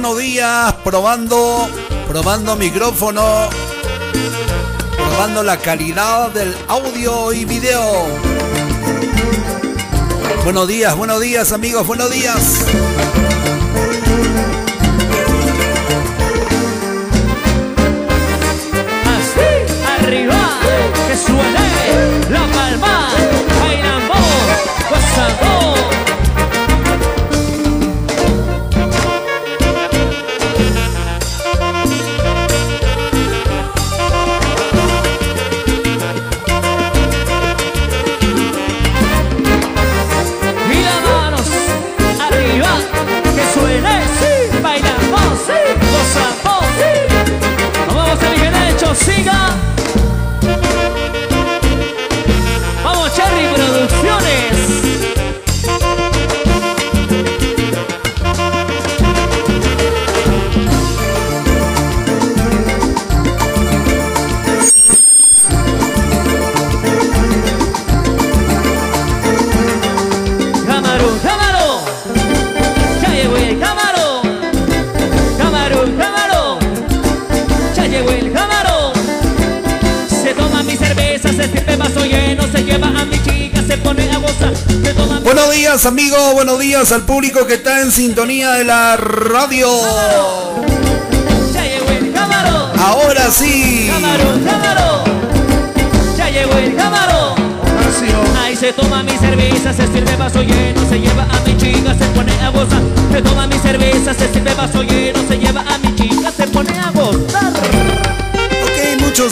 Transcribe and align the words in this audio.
Buenos 0.00 0.18
días, 0.18 0.74
probando, 0.84 1.68
probando 2.06 2.54
micrófono, 2.54 3.48
probando 4.96 5.42
la 5.42 5.56
calidad 5.56 6.30
del 6.30 6.54
audio 6.68 7.32
y 7.32 7.44
video. 7.44 8.06
Buenos 10.44 10.68
días, 10.68 10.96
buenos 10.96 11.20
días 11.20 11.50
amigos, 11.50 11.84
buenos 11.84 12.12
días. 12.12 12.64
Así, 19.04 19.48
arriba, 20.00 20.60
que 21.08 21.16
suene 21.16 22.30
la 22.30 22.46
palma, 22.52 23.08
bailamos, 23.60 24.18
gozamos. 24.90 26.07
Buenos 49.28 49.67
amigos, 85.86 86.32
buenos 86.32 86.58
días 86.58 86.90
al 86.92 87.04
público 87.04 87.46
que 87.46 87.54
está 87.54 87.80
en 87.82 87.92
sintonía 87.92 88.52
de 88.52 88.64
la 88.64 88.96
radio. 88.96 89.68
Ahora 92.78 93.30
sí. 93.30 93.88
Ya 96.16 96.30
llegó 96.30 96.52
el. 96.58 96.76
Ahí 98.42 98.56
se 98.56 98.72
toma 98.72 99.02
mi 99.02 99.12
cerveza, 99.18 99.72
se 99.72 99.86
sirve 99.86 100.16
vaso 100.16 100.42
lleno, 100.42 100.88
se 100.88 100.98
lleva 100.98 101.22
a 101.24 101.40
mi 101.46 101.56
chica, 101.56 101.94
se 101.94 102.06
pone 102.06 102.32
a 102.40 102.48
gozar. 102.50 102.82
Se 103.12 103.22
toma 103.22 103.46
mi 103.46 103.58
cerveza, 103.58 104.14
se 104.14 104.32
sirve 104.32 104.54
vaso 104.54 104.82
lleno, 104.82 105.20
se 105.28 105.38
lleva 105.38 105.60
a 105.60 105.78
mi 105.78 105.94
chica, 105.94 106.32
se 106.32 106.46
pone 106.48 106.70
a 106.78 106.90
gozar. 106.90 107.47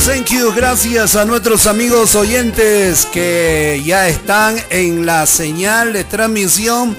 Thank 0.04 0.30
you, 0.30 0.52
gracias 0.54 1.16
a 1.16 1.24
nuestros 1.24 1.66
amigos 1.66 2.14
oyentes 2.14 3.06
que 3.06 3.82
ya 3.84 4.08
están 4.08 4.56
en 4.70 5.06
la 5.06 5.26
señal 5.26 5.92
de 5.92 6.04
transmisión 6.04 6.96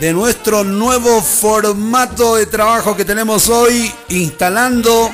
de 0.00 0.12
nuestro 0.12 0.64
nuevo 0.64 1.22
formato 1.22 2.36
de 2.36 2.46
trabajo 2.46 2.96
que 2.96 3.04
tenemos 3.04 3.48
hoy 3.48 3.90
instalando 4.08 5.10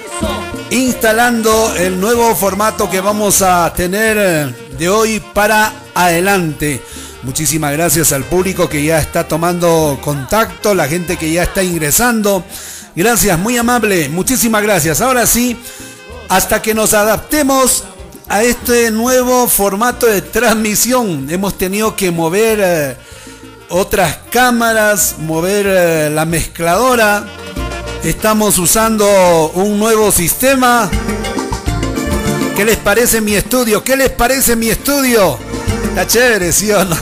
instalando 0.70 1.74
el 1.76 2.00
nuevo 2.00 2.34
formato 2.34 2.88
que 2.88 3.00
vamos 3.00 3.42
a 3.42 3.72
tener 3.74 4.54
de 4.78 4.88
hoy 4.88 5.20
para 5.32 5.72
adelante. 5.94 6.82
Muchísimas 7.22 7.72
gracias 7.72 8.12
al 8.12 8.24
público 8.24 8.68
que 8.68 8.82
ya 8.82 8.98
está 8.98 9.28
tomando 9.28 9.98
contacto, 10.00 10.74
la 10.74 10.88
gente 10.88 11.16
que 11.16 11.30
ya 11.30 11.42
está 11.44 11.62
ingresando. 11.62 12.44
Gracias, 12.96 13.38
muy 13.38 13.56
amable, 13.56 14.08
muchísimas 14.08 14.62
gracias. 14.62 15.00
Ahora 15.00 15.26
sí, 15.26 15.56
hasta 16.30 16.62
que 16.62 16.74
nos 16.74 16.94
adaptemos 16.94 17.82
a 18.28 18.44
este 18.44 18.92
nuevo 18.92 19.48
formato 19.48 20.06
de 20.06 20.22
transmisión, 20.22 21.26
hemos 21.28 21.58
tenido 21.58 21.96
que 21.96 22.12
mover 22.12 22.60
eh, 22.62 22.96
otras 23.68 24.18
cámaras, 24.30 25.16
mover 25.18 25.66
eh, 25.68 26.10
la 26.10 26.24
mezcladora. 26.24 27.26
Estamos 28.04 28.58
usando 28.58 29.50
un 29.54 29.80
nuevo 29.80 30.12
sistema. 30.12 30.88
¿Qué 32.56 32.64
les 32.64 32.76
parece 32.76 33.20
mi 33.20 33.34
estudio? 33.34 33.82
¿Qué 33.82 33.96
les 33.96 34.10
parece 34.10 34.54
mi 34.54 34.70
estudio? 34.70 35.36
Está 35.88 36.06
chévere, 36.06 36.52
¿sí 36.52 36.70
o 36.70 36.84
no? 36.84 36.96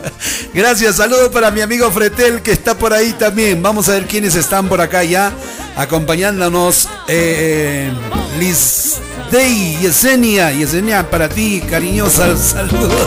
Gracias, 0.54 0.96
saludos 0.96 1.28
para 1.28 1.50
mi 1.50 1.60
amigo 1.60 1.90
Fretel 1.90 2.40
que 2.40 2.52
está 2.52 2.74
por 2.78 2.94
ahí 2.94 3.12
también. 3.12 3.62
Vamos 3.62 3.90
a 3.90 3.92
ver 3.92 4.06
quiénes 4.06 4.36
están 4.36 4.70
por 4.70 4.80
acá 4.80 5.04
ya 5.04 5.32
acompañándonos. 5.76 6.88
Eh, 7.08 7.92
Liz 8.38 8.98
Day, 9.30 9.78
Yesenia, 9.80 10.52
Yesenia 10.52 11.10
para 11.10 11.28
ti, 11.28 11.62
cariñosas 11.68 12.40
saludos. 12.52 13.06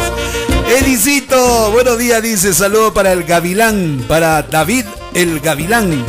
Edicito, 0.68 1.72
buenos 1.72 1.98
días, 1.98 2.22
dice, 2.22 2.54
saludo 2.54 2.94
para 2.94 3.12
el 3.12 3.24
Gavilán, 3.24 4.06
para 4.08 4.42
David 4.44 4.86
el 5.14 5.40
Gavilán. 5.40 6.04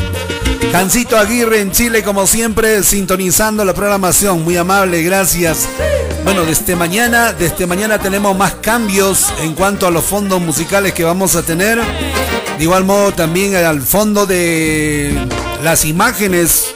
Cancito 0.72 1.16
Aguirre 1.16 1.60
en 1.60 1.70
Chile, 1.70 2.02
como 2.02 2.26
siempre, 2.26 2.82
sintonizando 2.82 3.64
la 3.64 3.75
programación. 3.75 4.42
Muy 4.42 4.56
amable, 4.56 5.02
gracias. 5.02 5.69
Bueno, 6.25 6.44
desde 6.44 6.75
mañana, 6.75 7.32
desde 7.32 7.66
mañana 7.66 7.98
tenemos 7.98 8.36
más 8.36 8.54
cambios 8.54 9.32
en 9.42 9.54
cuanto 9.54 9.86
a 9.86 9.91
los 9.91 10.04
fondos 10.04 10.41
musicales 10.41 10.92
que 10.92 11.04
vamos 11.04 11.36
a 11.36 11.42
tener. 11.42 11.81
De 12.58 12.64
igual 12.64 12.84
modo, 12.84 13.12
también 13.12 13.54
al 13.54 13.82
fondo 13.82 14.26
de 14.26 15.28
las 15.62 15.84
imágenes 15.84 16.72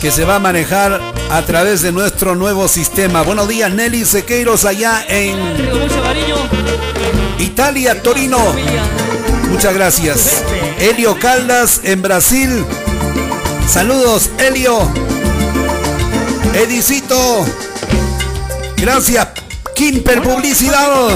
que 0.00 0.10
se 0.10 0.24
va 0.24 0.36
a 0.36 0.38
manejar 0.38 1.00
a 1.30 1.42
través 1.42 1.82
de 1.82 1.92
nuestro 1.92 2.34
nuevo 2.34 2.68
sistema. 2.68 3.22
Buenos 3.22 3.48
días, 3.48 3.72
Nelly 3.72 4.04
Sequeiros, 4.04 4.64
allá 4.64 5.04
en 5.08 5.36
Italia, 7.38 8.02
Torino. 8.02 8.38
Muchas 9.50 9.74
gracias. 9.74 10.42
Elio 10.78 11.18
Caldas 11.18 11.80
en 11.84 12.02
Brasil. 12.02 12.64
Saludos, 13.68 14.30
Elio. 14.38 14.90
Edicito. 16.54 17.44
Gracias, 18.76 19.28
Kimper 19.74 20.22
Publicidad. 20.22 21.10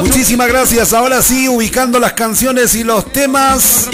Muchísimas 0.00 0.48
gracias. 0.48 0.92
Ahora 0.92 1.22
sí, 1.22 1.48
ubicando 1.48 1.98
las 1.98 2.14
canciones 2.14 2.74
y 2.74 2.84
los 2.84 3.10
temas 3.12 3.88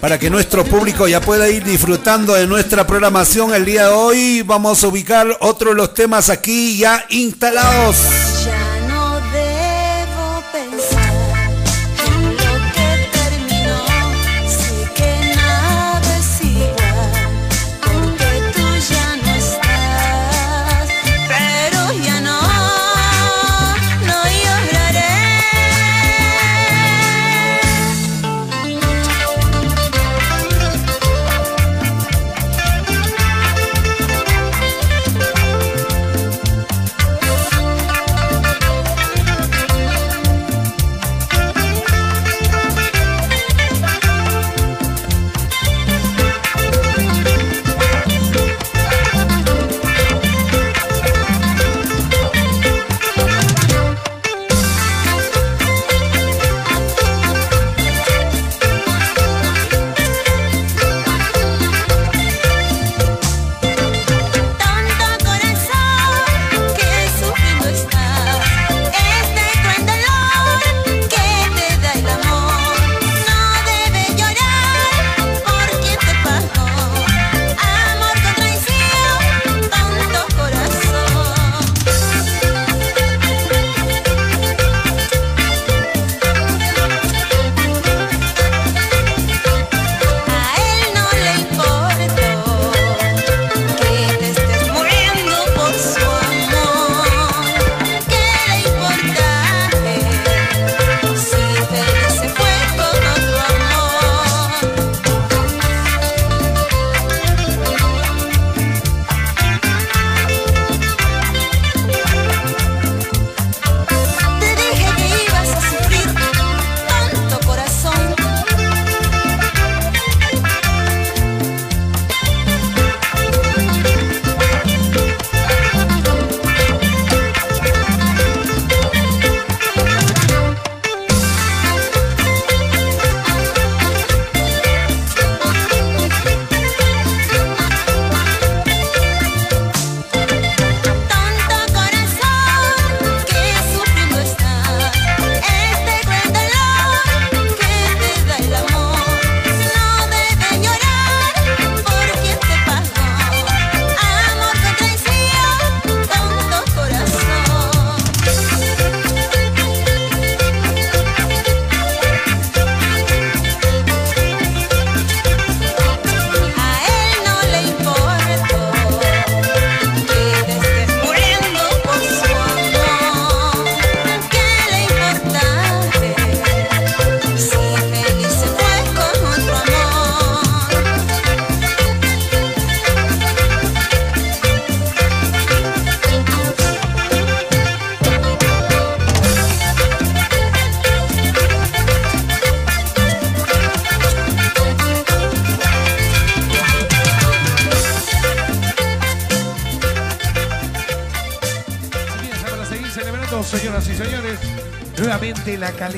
para 0.00 0.18
que 0.18 0.30
nuestro 0.30 0.64
público 0.64 1.06
ya 1.06 1.20
pueda 1.20 1.48
ir 1.48 1.62
disfrutando 1.62 2.34
de 2.34 2.46
nuestra 2.46 2.86
programación 2.86 3.54
el 3.54 3.64
día 3.64 3.88
de 3.88 3.92
hoy. 3.92 4.42
Vamos 4.42 4.82
a 4.82 4.88
ubicar 4.88 5.26
otros 5.40 5.74
de 5.74 5.76
los 5.76 5.94
temas 5.94 6.30
aquí 6.30 6.78
ya 6.78 7.04
instalados. 7.10 7.96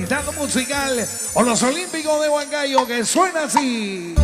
Calidad 0.07 0.33
musical 0.35 1.09
o 1.35 1.43
los 1.43 1.63
Olímpicos 1.63 2.21
de 2.23 2.29
Huancayo 2.29 2.87
que 2.87 3.05
suena 3.05 3.45
así. 3.45 4.15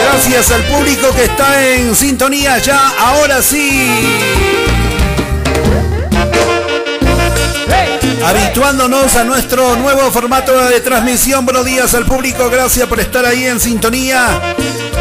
Gracias 0.00 0.50
al 0.50 0.64
público 0.64 1.14
que 1.14 1.24
está 1.24 1.68
en 1.74 1.94
sintonía 1.94 2.58
ya, 2.58 2.88
ahora 2.98 3.42
sí. 3.42 4.73
Habituándonos 8.24 9.16
a 9.16 9.24
nuestro 9.24 9.76
nuevo 9.76 10.10
formato 10.10 10.58
de 10.66 10.80
transmisión. 10.80 11.44
Buenos 11.44 11.66
días 11.66 11.92
al 11.92 12.06
público, 12.06 12.48
gracias 12.48 12.88
por 12.88 12.98
estar 12.98 13.26
ahí 13.26 13.44
en 13.44 13.60
sintonía. 13.60 14.40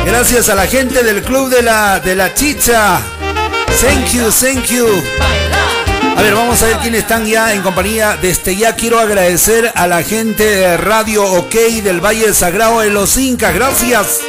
Gracias 0.05 0.49
a 0.49 0.55
la 0.55 0.67
gente 0.67 1.03
del 1.03 1.23
Club 1.23 1.49
de 1.49 1.61
la, 1.61 2.01
de 2.01 2.15
la 2.15 2.33
Chicha. 2.33 2.99
Thank 3.79 4.11
you, 4.11 4.29
thank 4.29 4.65
you. 4.65 4.87
A 6.17 6.21
ver, 6.21 6.35
vamos 6.35 6.61
a 6.61 6.65
ver 6.65 6.77
quiénes 6.79 7.03
están 7.03 7.25
ya 7.25 7.53
en 7.53 7.61
compañía. 7.61 8.17
Desde 8.21 8.57
ya 8.57 8.75
quiero 8.75 8.99
agradecer 8.99 9.71
a 9.73 9.87
la 9.87 10.03
gente 10.03 10.43
de 10.43 10.75
Radio 10.75 11.23
OK 11.23 11.53
del 11.81 12.01
Valle 12.01 12.33
Sagrado 12.33 12.81
de 12.81 12.89
los 12.89 13.17
Incas. 13.17 13.55
Gracias. 13.55 14.19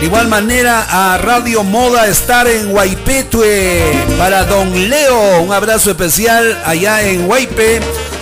De 0.00 0.06
igual 0.06 0.26
manera 0.26 0.86
a 0.90 1.18
Radio 1.18 1.62
Moda 1.62 2.08
estar 2.08 2.48
en 2.48 2.74
Guaipetue 3.12 3.82
para 4.16 4.44
Don 4.44 4.88
Leo. 4.88 5.42
Un 5.42 5.52
abrazo 5.52 5.90
especial 5.90 6.58
allá 6.64 7.02
en 7.02 7.26
Guaipe. 7.26 7.80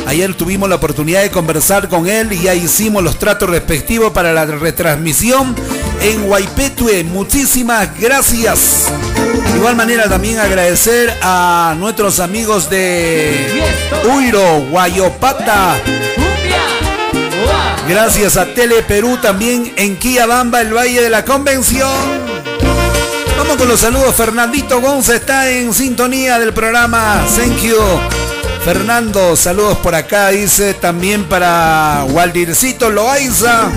Ayer 0.09 0.35
tuvimos 0.35 0.69
la 0.69 0.75
oportunidad 0.75 1.23
de 1.23 1.31
conversar 1.31 1.89
con 1.89 2.09
él 2.09 2.33
y 2.33 2.43
ya 2.43 2.57
hicimos 2.57 3.01
los 3.01 3.17
tratos 3.17 3.49
respectivos 3.49 4.11
para 4.11 4.33
la 4.33 4.47
retransmisión 4.47 5.55
en 6.03 6.25
Guaipetue. 6.25 7.05
Muchísimas 7.05 7.97
gracias. 8.01 8.87
De 9.53 9.59
igual 9.59 9.77
manera 9.77 10.09
también 10.09 10.41
agradecer 10.41 11.17
a 11.23 11.77
nuestros 11.79 12.19
amigos 12.19 12.69
de 12.69 13.47
Uiro, 14.13 14.63
Guayopata, 14.71 15.81
Gracias 17.89 18.37
a 18.37 18.47
Tele 18.55 18.83
Perú 18.83 19.19
también 19.23 19.73
en 19.77 19.97
Quillabamba, 19.97 20.61
el 20.61 20.75
Valle 20.75 21.01
de 21.01 21.11
la 21.11 21.25
Convención. 21.25 22.30
Con 23.59 23.69
los 23.69 23.81
saludos. 23.81 24.15
Fernandito 24.15 24.81
Gonza 24.81 25.17
está 25.17 25.51
en 25.51 25.75
sintonía 25.75 26.39
del 26.39 26.55
programa. 26.55 27.21
Thank 27.37 27.63
you. 27.63 27.77
Fernando, 28.65 29.35
saludos 29.35 29.77
por 29.79 29.95
acá. 29.95 30.29
Dice 30.29 30.73
también 30.75 31.25
para 31.25 32.05
Waldircito 32.11 32.91
Loaiza. 32.91 33.71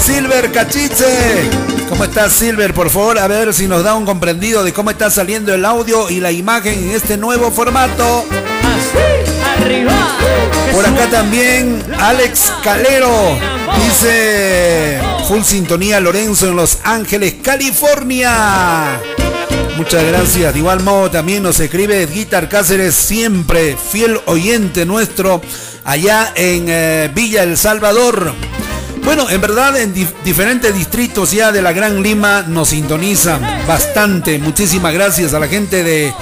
Silver 0.00 0.50
Cachiche. 0.50 1.50
¿Cómo 1.90 2.04
estás, 2.04 2.32
Silver? 2.32 2.72
Por 2.72 2.88
favor, 2.88 3.18
a 3.18 3.28
ver 3.28 3.52
si 3.52 3.68
nos 3.68 3.84
da 3.84 3.94
un 3.94 4.06
comprendido 4.06 4.64
de 4.64 4.72
cómo 4.72 4.90
está 4.90 5.10
saliendo 5.10 5.54
el 5.54 5.64
audio 5.64 6.08
y 6.08 6.20
la 6.20 6.32
imagen 6.32 6.84
en 6.84 6.90
este 6.92 7.18
nuevo 7.18 7.50
formato. 7.50 8.24
Por 10.72 10.86
acá 10.86 11.08
también 11.10 11.82
Alex 11.98 12.52
Calero 12.62 13.36
dice 13.84 15.00
full 15.26 15.42
sintonía 15.42 16.00
Lorenzo 16.00 16.48
en 16.48 16.56
Los 16.56 16.78
Ángeles, 16.84 17.36
California. 17.42 19.00
Muchas 19.76 20.04
gracias. 20.04 20.52
De 20.52 20.58
igual 20.58 20.82
modo 20.82 21.10
también 21.10 21.42
nos 21.42 21.60
escribe 21.60 22.06
Guitar 22.06 22.48
Cáceres, 22.48 22.94
siempre 22.94 23.76
fiel 23.76 24.20
oyente 24.26 24.84
nuestro 24.84 25.40
allá 25.84 26.32
en 26.34 26.66
eh, 26.68 27.10
Villa 27.14 27.42
El 27.42 27.56
Salvador. 27.56 28.32
Bueno, 29.04 29.30
en 29.30 29.40
verdad 29.40 29.80
en 29.80 29.94
diferentes 30.24 30.74
distritos 30.74 31.30
ya 31.30 31.50
de 31.50 31.62
la 31.62 31.72
Gran 31.72 32.02
Lima 32.02 32.42
nos 32.42 32.68
sintonizan 32.68 33.40
bastante. 33.66 34.38
Muchísimas 34.38 34.92
gracias 34.92 35.32
a 35.32 35.40
la 35.40 35.48
gente 35.48 35.82
de 35.82 36.12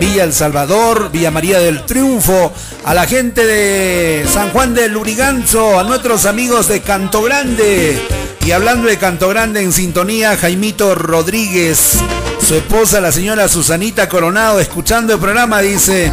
Villa 0.00 0.24
El 0.24 0.32
Salvador, 0.32 1.10
Villa 1.10 1.30
María 1.30 1.58
del 1.58 1.84
Triunfo, 1.86 2.52
a 2.84 2.94
la 2.94 3.06
gente 3.06 3.44
de 3.44 4.26
San 4.32 4.50
Juan 4.50 4.74
del 4.74 4.92
Luriganzo, 4.92 5.78
a 5.78 5.84
nuestros 5.84 6.26
amigos 6.26 6.68
de 6.68 6.80
Canto 6.80 7.22
Grande. 7.22 8.00
Y 8.44 8.50
hablando 8.50 8.88
de 8.88 8.98
Canto 8.98 9.28
Grande 9.28 9.62
en 9.62 9.72
sintonía, 9.72 10.36
Jaimito 10.36 10.94
Rodríguez, 10.94 11.98
su 12.46 12.54
esposa, 12.56 13.00
la 13.00 13.12
señora 13.12 13.48
Susanita 13.48 14.08
Coronado, 14.08 14.60
escuchando 14.60 15.14
el 15.14 15.20
programa, 15.20 15.60
dice, 15.60 16.12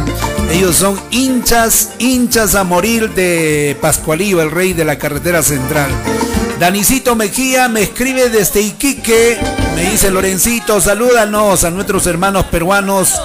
ellos 0.50 0.76
son 0.76 1.00
hinchas, 1.10 1.90
hinchas 1.98 2.54
a 2.54 2.64
morir 2.64 3.10
de 3.10 3.76
Pascualío, 3.80 4.40
el 4.40 4.50
rey 4.50 4.72
de 4.72 4.84
la 4.84 4.98
carretera 4.98 5.42
central. 5.42 5.90
Danicito 6.58 7.16
Mejía 7.16 7.68
me 7.68 7.82
escribe 7.82 8.30
desde 8.30 8.60
Iquique, 8.60 9.38
me 9.74 9.90
dice 9.90 10.10
Lorencito, 10.10 10.80
salúdanos 10.80 11.64
a 11.64 11.70
nuestros 11.70 12.06
hermanos 12.06 12.44
peruanos 12.46 13.20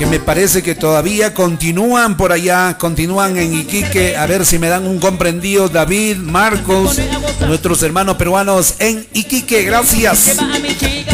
que 0.00 0.06
me 0.06 0.18
parece 0.18 0.62
que 0.62 0.74
todavía 0.74 1.34
continúan 1.34 2.16
por 2.16 2.32
allá, 2.32 2.78
continúan 2.78 3.36
en 3.36 3.52
Iquique, 3.52 4.16
a 4.16 4.24
ver 4.24 4.46
si 4.46 4.58
me 4.58 4.70
dan 4.70 4.86
un 4.86 4.98
comprendido 4.98 5.68
David, 5.68 6.16
Marcos, 6.16 6.98
nuestros 7.46 7.82
hermanos 7.82 8.16
peruanos 8.16 8.76
en 8.78 9.06
Iquique, 9.12 9.62
gracias. 9.62 10.38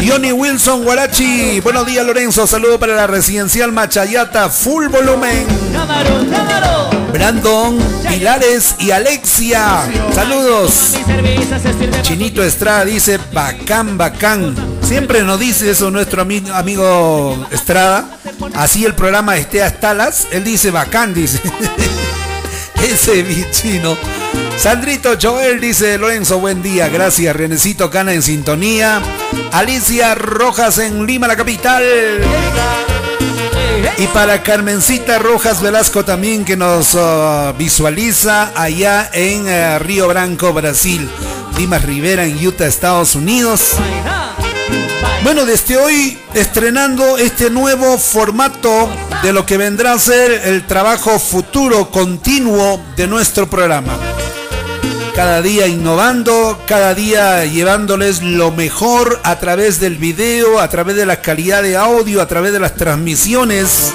Johnny 0.06 0.30
Wilson 0.30 0.84
Guarachi, 0.84 1.58
buenos 1.62 1.84
días 1.84 2.06
Lorenzo, 2.06 2.46
saludo 2.46 2.78
para 2.78 2.94
la 2.94 3.08
residencial 3.08 3.72
Machayata, 3.72 4.50
full 4.50 4.86
volumen. 4.86 5.44
Brandon, 7.12 7.76
Pilares 8.08 8.76
y 8.78 8.92
Alexia, 8.92 9.80
saludos. 10.14 10.94
Chinito 12.02 12.40
Estrada 12.40 12.84
dice, 12.84 13.18
bacán, 13.32 13.98
bacán. 13.98 14.54
Siempre 14.80 15.24
nos 15.24 15.40
dice 15.40 15.72
eso 15.72 15.90
nuestro 15.90 16.22
amigo 16.22 17.46
Estrada 17.50 18.16
así 18.54 18.84
el 18.84 18.94
programa 18.94 19.36
esté 19.36 19.62
hasta 19.62 19.94
las, 19.94 20.26
él 20.32 20.44
dice 20.44 20.70
bacán, 20.70 21.14
dice. 21.14 21.40
Ese 22.82 23.22
bichino. 23.22 23.96
Sandrito 24.58 25.16
Joel 25.20 25.60
dice 25.60 25.98
Lorenzo, 25.98 26.38
buen 26.38 26.62
día, 26.62 26.88
gracias. 26.88 27.34
Renecito 27.34 27.90
Cana 27.90 28.12
en 28.12 28.22
sintonía. 28.22 29.02
Alicia 29.52 30.14
Rojas 30.14 30.78
en 30.78 31.06
Lima, 31.06 31.26
la 31.26 31.36
capital. 31.36 31.82
Y 33.98 34.06
para 34.08 34.42
Carmencita 34.42 35.18
Rojas 35.18 35.62
Velasco 35.62 36.04
también 36.04 36.44
que 36.44 36.56
nos 36.56 36.94
uh, 36.94 37.54
visualiza 37.56 38.52
allá 38.54 39.10
en 39.12 39.46
uh, 39.46 39.78
Río 39.78 40.08
Branco, 40.08 40.52
Brasil. 40.52 41.08
Dimas 41.56 41.82
Rivera 41.82 42.24
en 42.24 42.46
Utah, 42.46 42.66
Estados 42.66 43.14
Unidos. 43.14 43.76
Bueno, 45.22 45.44
desde 45.44 45.76
hoy 45.76 46.18
estrenando 46.34 47.18
este 47.18 47.50
nuevo 47.50 47.98
formato 47.98 48.88
de 49.22 49.32
lo 49.32 49.44
que 49.44 49.56
vendrá 49.56 49.92
a 49.92 49.98
ser 49.98 50.42
el 50.44 50.66
trabajo 50.66 51.18
futuro 51.18 51.90
continuo 51.90 52.80
de 52.96 53.06
nuestro 53.06 53.48
programa. 53.48 53.98
Cada 55.14 55.40
día 55.42 55.66
innovando, 55.66 56.62
cada 56.66 56.94
día 56.94 57.44
llevándoles 57.44 58.22
lo 58.22 58.52
mejor 58.52 59.18
a 59.24 59.38
través 59.38 59.80
del 59.80 59.96
video, 59.96 60.60
a 60.60 60.68
través 60.68 60.94
de 60.94 61.06
la 61.06 61.22
calidad 61.22 61.62
de 61.62 61.76
audio, 61.76 62.20
a 62.20 62.28
través 62.28 62.52
de 62.52 62.60
las 62.60 62.74
transmisiones 62.74 63.92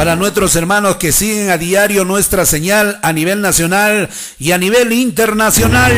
para 0.00 0.16
nuestros 0.16 0.56
hermanos 0.56 0.96
que 0.96 1.12
siguen 1.12 1.50
a 1.50 1.58
diario 1.58 2.06
nuestra 2.06 2.46
señal 2.46 2.98
a 3.02 3.12
nivel 3.12 3.42
nacional 3.42 4.08
y 4.38 4.52
a 4.52 4.58
nivel 4.58 4.92
internacional 4.92 5.92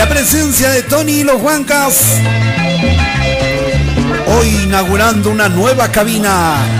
la 0.00 0.08
presencia 0.08 0.70
de 0.70 0.82
Tony 0.82 1.20
y 1.20 1.24
los 1.24 1.42
Huancas. 1.42 2.22
Hoy 4.28 4.62
inaugurando 4.62 5.28
una 5.28 5.50
nueva 5.50 5.92
cabina. 5.92 6.79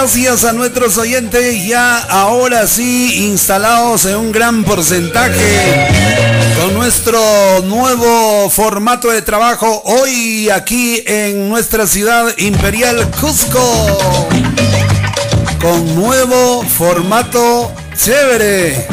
Gracias 0.00 0.44
a 0.44 0.54
nuestros 0.54 0.96
oyentes 0.96 1.66
ya 1.66 1.98
ahora 1.98 2.66
sí 2.66 3.26
instalados 3.26 4.06
en 4.06 4.16
un 4.16 4.32
gran 4.32 4.64
porcentaje 4.64 5.88
con 6.58 6.72
nuestro 6.72 7.20
nuevo 7.64 8.48
formato 8.48 9.10
de 9.10 9.20
trabajo 9.20 9.82
hoy 9.84 10.48
aquí 10.48 11.02
en 11.04 11.50
nuestra 11.50 11.86
ciudad 11.86 12.32
imperial 12.38 13.10
Cusco. 13.20 13.98
Con 15.60 15.94
nuevo 15.94 16.62
formato 16.62 17.70
chévere. 17.94 18.86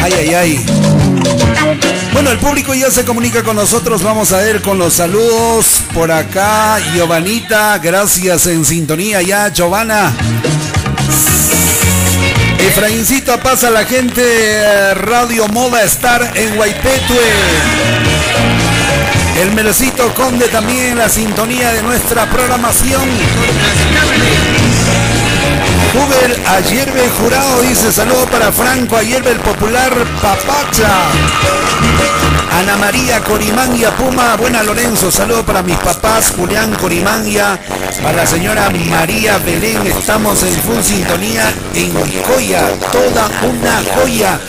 Ay, 0.00 0.12
ay, 0.20 0.34
ay. 0.34 0.77
Bueno, 2.18 2.32
el 2.32 2.38
público 2.38 2.74
ya 2.74 2.90
se 2.90 3.04
comunica 3.04 3.44
con 3.44 3.54
nosotros. 3.54 4.02
Vamos 4.02 4.32
a 4.32 4.38
ver 4.38 4.60
con 4.60 4.76
los 4.76 4.94
saludos 4.94 5.84
por 5.94 6.10
acá. 6.10 6.80
Giovanita, 6.92 7.78
gracias 7.78 8.48
en 8.48 8.64
sintonía 8.64 9.22
ya, 9.22 9.52
Giovanna. 9.52 10.12
Efraincito 12.58 13.38
pasa 13.38 13.70
la 13.70 13.84
gente 13.84 14.20
eh, 14.24 14.94
Radio 14.94 15.46
Moda 15.46 15.84
Star 15.84 16.32
en 16.34 16.56
Guaipetue. 16.56 17.22
El 19.40 19.52
Merecito 19.52 20.12
Conde 20.12 20.48
también 20.48 20.98
la 20.98 21.08
sintonía 21.08 21.72
de 21.72 21.82
nuestra 21.84 22.28
programación. 22.28 23.08
Uber 26.04 26.40
Ayerbe 26.46 27.08
Jurado 27.20 27.62
dice 27.62 27.92
saludo 27.92 28.26
para 28.26 28.52
Franco 28.52 28.96
Ayerbe 28.96 29.32
el 29.32 29.40
popular 29.40 29.92
Papacha. 30.22 30.88
Ana 32.58 32.76
María 32.76 33.20
Corimangia 33.22 33.94
Puma, 33.96 34.34
buena 34.34 34.64
Lorenzo, 34.64 35.12
saludo 35.12 35.46
para 35.46 35.62
mis 35.62 35.76
papás 35.76 36.32
Julián 36.36 36.74
Corimangia, 36.74 37.56
para 38.02 38.16
la 38.16 38.26
señora 38.26 38.68
María 38.90 39.38
Belén, 39.38 39.86
estamos 39.86 40.42
en 40.42 40.54
full 40.54 40.82
sintonía 40.82 41.44
en 41.74 41.92
Joya, 42.24 42.68
toda 42.90 43.28
una 43.48 43.80
joya. 43.94 44.40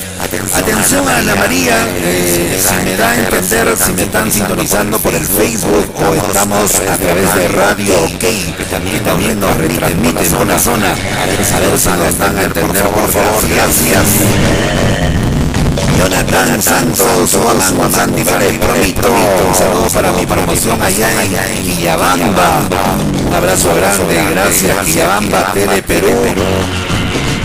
Atención 0.56 1.08
a 1.08 1.18
Ana 1.18 1.36
María, 1.36 1.88
eh, 1.98 2.60
si 2.60 2.84
me 2.84 2.98
da 2.98 3.12
a 3.12 3.16
entender 3.16 3.78
si 3.78 3.94
me 3.94 4.02
están 4.02 4.32
sintonizando 4.32 4.98
por 4.98 5.14
el 5.14 5.26
Facebook 5.26 5.94
o 5.96 6.14
estamos 6.16 6.76
a 6.80 6.98
través 6.98 7.36
de 7.36 7.48
Radio 7.50 7.94
OK, 8.06 8.20
que 8.20 9.02
también 9.06 9.40
nos 9.40 9.56
retransmiten 9.56 10.32
por 10.32 10.48
la 10.48 10.58
zona. 10.58 10.92
A 10.92 11.60
ver 11.60 11.80
si 11.80 11.90
nos 11.90 12.18
dan 12.18 12.38
a 12.38 12.44
entender, 12.44 12.84
por 12.86 13.12
favor. 13.12 13.48
Gracias. 13.48 15.19
Jonathan 15.98 16.62
Santos, 16.62 17.38
Juan 17.76 17.92
Santi 17.92 18.24
Promito, 18.24 19.12
un 19.48 19.56
saludo 19.56 19.88
para 19.94 20.12
mi 20.12 20.26
promoción 20.26 20.82
allá 20.82 21.10
en 21.24 21.64
Quillabamba. 21.64 22.62
Un 23.28 23.34
abrazo 23.34 23.74
grande, 23.76 24.24
gracias 24.32 24.86
Quillabamba, 24.86 25.52
Tele 25.54 25.82
Perú. 25.84 26.10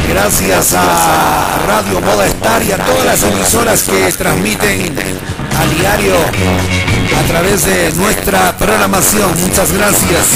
Gracias 0.08 0.74
a 0.74 1.58
Radio 1.66 2.00
Moda 2.00 2.26
Star 2.26 2.62
y 2.62 2.72
a 2.72 2.76
todas 2.78 3.04
las 3.04 3.22
emisoras 3.22 3.82
que 3.82 4.12
transmiten 4.12 4.92
a 5.58 5.74
diario 5.74 6.14
a 7.18 7.26
través 7.26 7.64
de 7.64 7.92
nuestra 7.92 8.56
programación. 8.56 9.30
Muchas 9.40 9.72
gracias. 9.72 10.26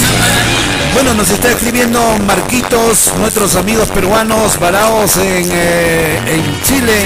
Bueno, 0.93 1.13
nos 1.13 1.29
está 1.29 1.51
escribiendo 1.51 2.01
Marquitos, 2.25 3.13
nuestros 3.19 3.55
amigos 3.55 3.89
peruanos 3.89 4.59
varados 4.59 5.17
en, 5.17 5.49
eh, 5.51 6.19
en 6.27 6.63
Chile. 6.63 7.05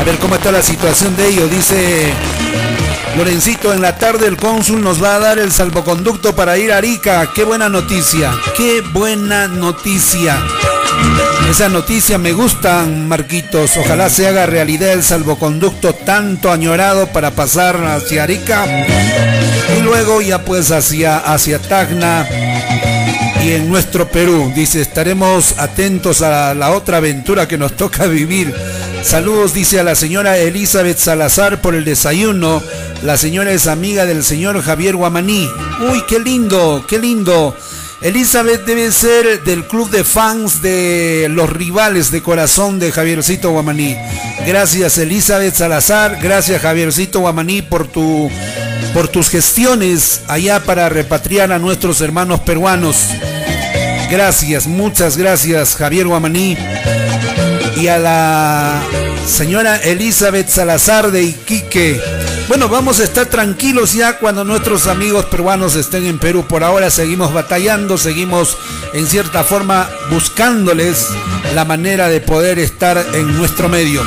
A 0.00 0.04
ver 0.04 0.18
cómo 0.18 0.34
está 0.34 0.50
la 0.52 0.62
situación 0.62 1.14
de 1.16 1.28
ellos. 1.28 1.50
Dice 1.50 2.12
Lorencito, 3.16 3.72
en 3.72 3.82
la 3.82 3.98
tarde 3.98 4.26
el 4.26 4.36
cónsul 4.36 4.82
nos 4.82 5.02
va 5.02 5.16
a 5.16 5.18
dar 5.18 5.38
el 5.38 5.52
salvoconducto 5.52 6.34
para 6.34 6.56
ir 6.58 6.72
a 6.72 6.78
Arica. 6.78 7.30
Qué 7.34 7.44
buena 7.44 7.68
noticia. 7.68 8.32
Qué 8.56 8.80
buena 8.80 9.48
noticia. 9.48 10.42
Esa 11.50 11.68
noticia 11.68 12.16
me 12.16 12.32
gusta, 12.32 12.84
Marquitos. 12.84 13.76
Ojalá 13.76 14.08
se 14.08 14.26
haga 14.26 14.46
realidad 14.46 14.92
el 14.92 15.02
salvoconducto 15.02 15.92
tanto 15.92 16.50
añorado 16.50 17.08
para 17.08 17.32
pasar 17.32 17.76
hacia 17.84 18.22
Arica 18.22 18.64
y 19.76 19.82
luego 19.82 20.22
ya 20.22 20.42
pues 20.44 20.70
hacia, 20.70 21.18
hacia 21.18 21.58
Tacna 21.58 22.26
y 23.44 23.52
en 23.52 23.68
nuestro 23.68 24.08
Perú. 24.08 24.52
Dice, 24.54 24.80
estaremos 24.80 25.58
atentos 25.58 26.22
a 26.22 26.54
la 26.54 26.70
otra 26.70 26.98
aventura 26.98 27.46
que 27.46 27.58
nos 27.58 27.76
toca 27.76 28.06
vivir. 28.06 28.54
Saludos, 29.02 29.52
dice 29.52 29.80
a 29.80 29.82
la 29.82 29.94
señora 29.94 30.38
Elizabeth 30.38 30.96
Salazar 30.96 31.60
por 31.60 31.74
el 31.74 31.84
desayuno. 31.84 32.62
La 33.02 33.16
señora 33.16 33.50
es 33.50 33.66
amiga 33.66 34.06
del 34.06 34.22
señor 34.22 34.62
Javier 34.62 34.96
Guamaní. 34.96 35.48
Uy, 35.90 36.02
qué 36.08 36.20
lindo, 36.20 36.84
qué 36.88 36.98
lindo. 36.98 37.54
Elizabeth 38.00 38.64
debe 38.64 38.90
ser 38.90 39.42
del 39.42 39.66
club 39.66 39.90
de 39.90 40.04
fans 40.04 40.62
de 40.62 41.28
los 41.30 41.50
rivales 41.50 42.10
de 42.10 42.22
corazón 42.22 42.78
de 42.78 42.92
Javiercito 42.92 43.50
Guamaní. 43.50 43.96
Gracias 44.46 44.98
Elizabeth 44.98 45.54
Salazar, 45.54 46.18
gracias 46.22 46.62
Javiercito 46.62 47.20
Guamaní 47.20 47.62
por 47.62 47.88
tu 47.88 48.30
por 48.94 49.08
tus 49.08 49.28
gestiones 49.28 50.22
allá 50.28 50.60
para 50.60 50.88
repatriar 50.88 51.52
a 51.52 51.58
nuestros 51.58 52.00
hermanos 52.00 52.40
peruanos. 52.40 53.06
Gracias, 54.10 54.66
muchas 54.66 55.16
gracias 55.16 55.76
Javier 55.76 56.06
Guamaní 56.06 56.56
y 57.82 57.88
a 57.88 57.98
la 57.98 58.80
señora 59.26 59.76
Elizabeth 59.76 60.48
Salazar 60.48 61.10
de 61.10 61.24
Iquique. 61.24 62.00
Bueno, 62.46 62.68
vamos 62.68 63.00
a 63.00 63.04
estar 63.04 63.26
tranquilos 63.26 63.92
ya 63.92 64.18
cuando 64.18 64.44
nuestros 64.44 64.86
amigos 64.86 65.24
peruanos 65.24 65.74
estén 65.74 66.06
en 66.06 66.20
Perú. 66.20 66.46
Por 66.46 66.62
ahora 66.62 66.90
seguimos 66.90 67.32
batallando, 67.32 67.98
seguimos 67.98 68.56
en 68.92 69.06
cierta 69.06 69.42
forma 69.42 69.88
buscándoles 70.10 71.08
la 71.56 71.64
manera 71.64 72.08
de 72.08 72.20
poder 72.20 72.60
estar 72.60 73.04
en 73.14 73.36
nuestro 73.36 73.68
medio. 73.68 74.02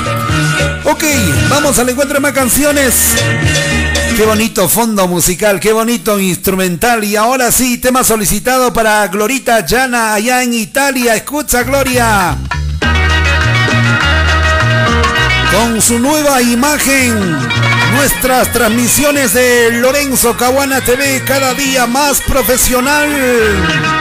Ok, 0.84 1.04
vamos 1.50 1.78
al 1.78 1.90
encuentro 1.90 2.14
de 2.14 2.20
más 2.20 2.32
canciones. 2.32 2.94
Qué 4.16 4.24
bonito 4.24 4.70
fondo 4.70 5.06
musical, 5.06 5.60
qué 5.60 5.74
bonito 5.74 6.18
instrumental. 6.18 7.04
Y 7.04 7.16
ahora 7.16 7.52
sí, 7.52 7.76
tema 7.76 8.04
solicitado 8.04 8.72
para 8.72 9.06
Glorita 9.08 9.66
Llana 9.66 10.14
allá 10.14 10.42
en 10.42 10.54
Italia. 10.54 11.14
Escucha, 11.14 11.62
Gloria. 11.62 12.38
Con 15.52 15.80
su 15.80 15.98
nueva 15.98 16.42
imagen 16.42 17.18
nuestras 17.94 18.52
transmisiones 18.52 19.32
de 19.32 19.72
Lorenzo 19.72 20.36
Caguana 20.36 20.80
TV 20.82 21.22
cada 21.24 21.54
día 21.54 21.86
más 21.86 22.20
profesional. 22.20 23.95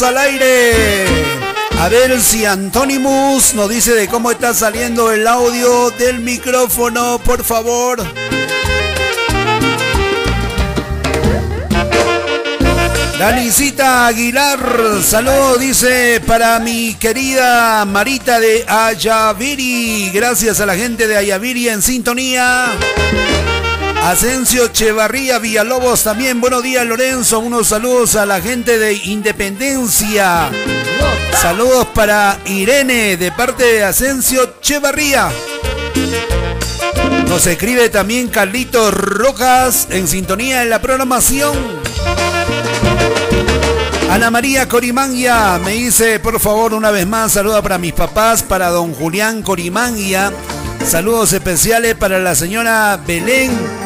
Al 0.00 0.16
aire. 0.16 0.72
A 1.80 1.88
ver 1.90 2.18
si 2.20 2.46
Antonimus 2.46 3.52
nos 3.52 3.68
dice 3.68 3.94
de 3.94 4.08
cómo 4.08 4.30
está 4.30 4.54
saliendo 4.54 5.12
el 5.12 5.26
audio 5.26 5.90
del 5.90 6.20
micrófono, 6.20 7.20
por 7.22 7.44
favor. 7.44 8.02
Danicita 13.18 14.06
Aguilar, 14.06 14.58
saludo, 15.02 15.58
dice 15.58 16.22
para 16.26 16.58
mi 16.58 16.94
querida 16.94 17.84
Marita 17.84 18.40
de 18.40 18.64
Ayaviri. 18.66 20.10
Gracias 20.10 20.60
a 20.60 20.66
la 20.66 20.74
gente 20.74 21.06
de 21.06 21.16
Ayaviri 21.18 21.68
en 21.68 21.82
sintonía. 21.82 22.66
Asensio 24.02 24.66
Chevarría 24.66 25.38
Villalobos 25.38 26.02
también. 26.02 26.40
Buenos 26.40 26.64
días, 26.64 26.84
Lorenzo. 26.84 27.38
Unos 27.38 27.68
saludos 27.68 28.16
a 28.16 28.26
la 28.26 28.40
gente 28.40 28.76
de 28.76 28.94
Independencia. 28.94 30.50
Saludos 31.40 31.86
para 31.94 32.36
Irene 32.46 33.16
de 33.16 33.30
parte 33.30 33.62
de 33.62 33.84
Asensio 33.84 34.56
Chevarría. 34.60 35.30
Nos 37.28 37.46
escribe 37.46 37.90
también 37.90 38.26
Carlitos 38.26 38.92
Rojas 38.92 39.86
en 39.88 40.08
sintonía 40.08 40.64
en 40.64 40.70
la 40.70 40.82
programación. 40.82 41.56
Ana 44.10 44.32
María 44.32 44.68
Corimangia 44.68 45.60
me 45.64 45.74
dice, 45.74 46.18
por 46.18 46.40
favor, 46.40 46.74
una 46.74 46.90
vez 46.90 47.06
más, 47.06 47.32
saluda 47.32 47.62
para 47.62 47.78
mis 47.78 47.92
papás, 47.92 48.42
para 48.42 48.68
don 48.70 48.94
Julián 48.94 49.42
Corimangia. 49.42 50.32
Saludos 50.84 51.32
especiales 51.32 51.94
para 51.94 52.18
la 52.18 52.34
señora 52.34 53.00
Belén 53.06 53.81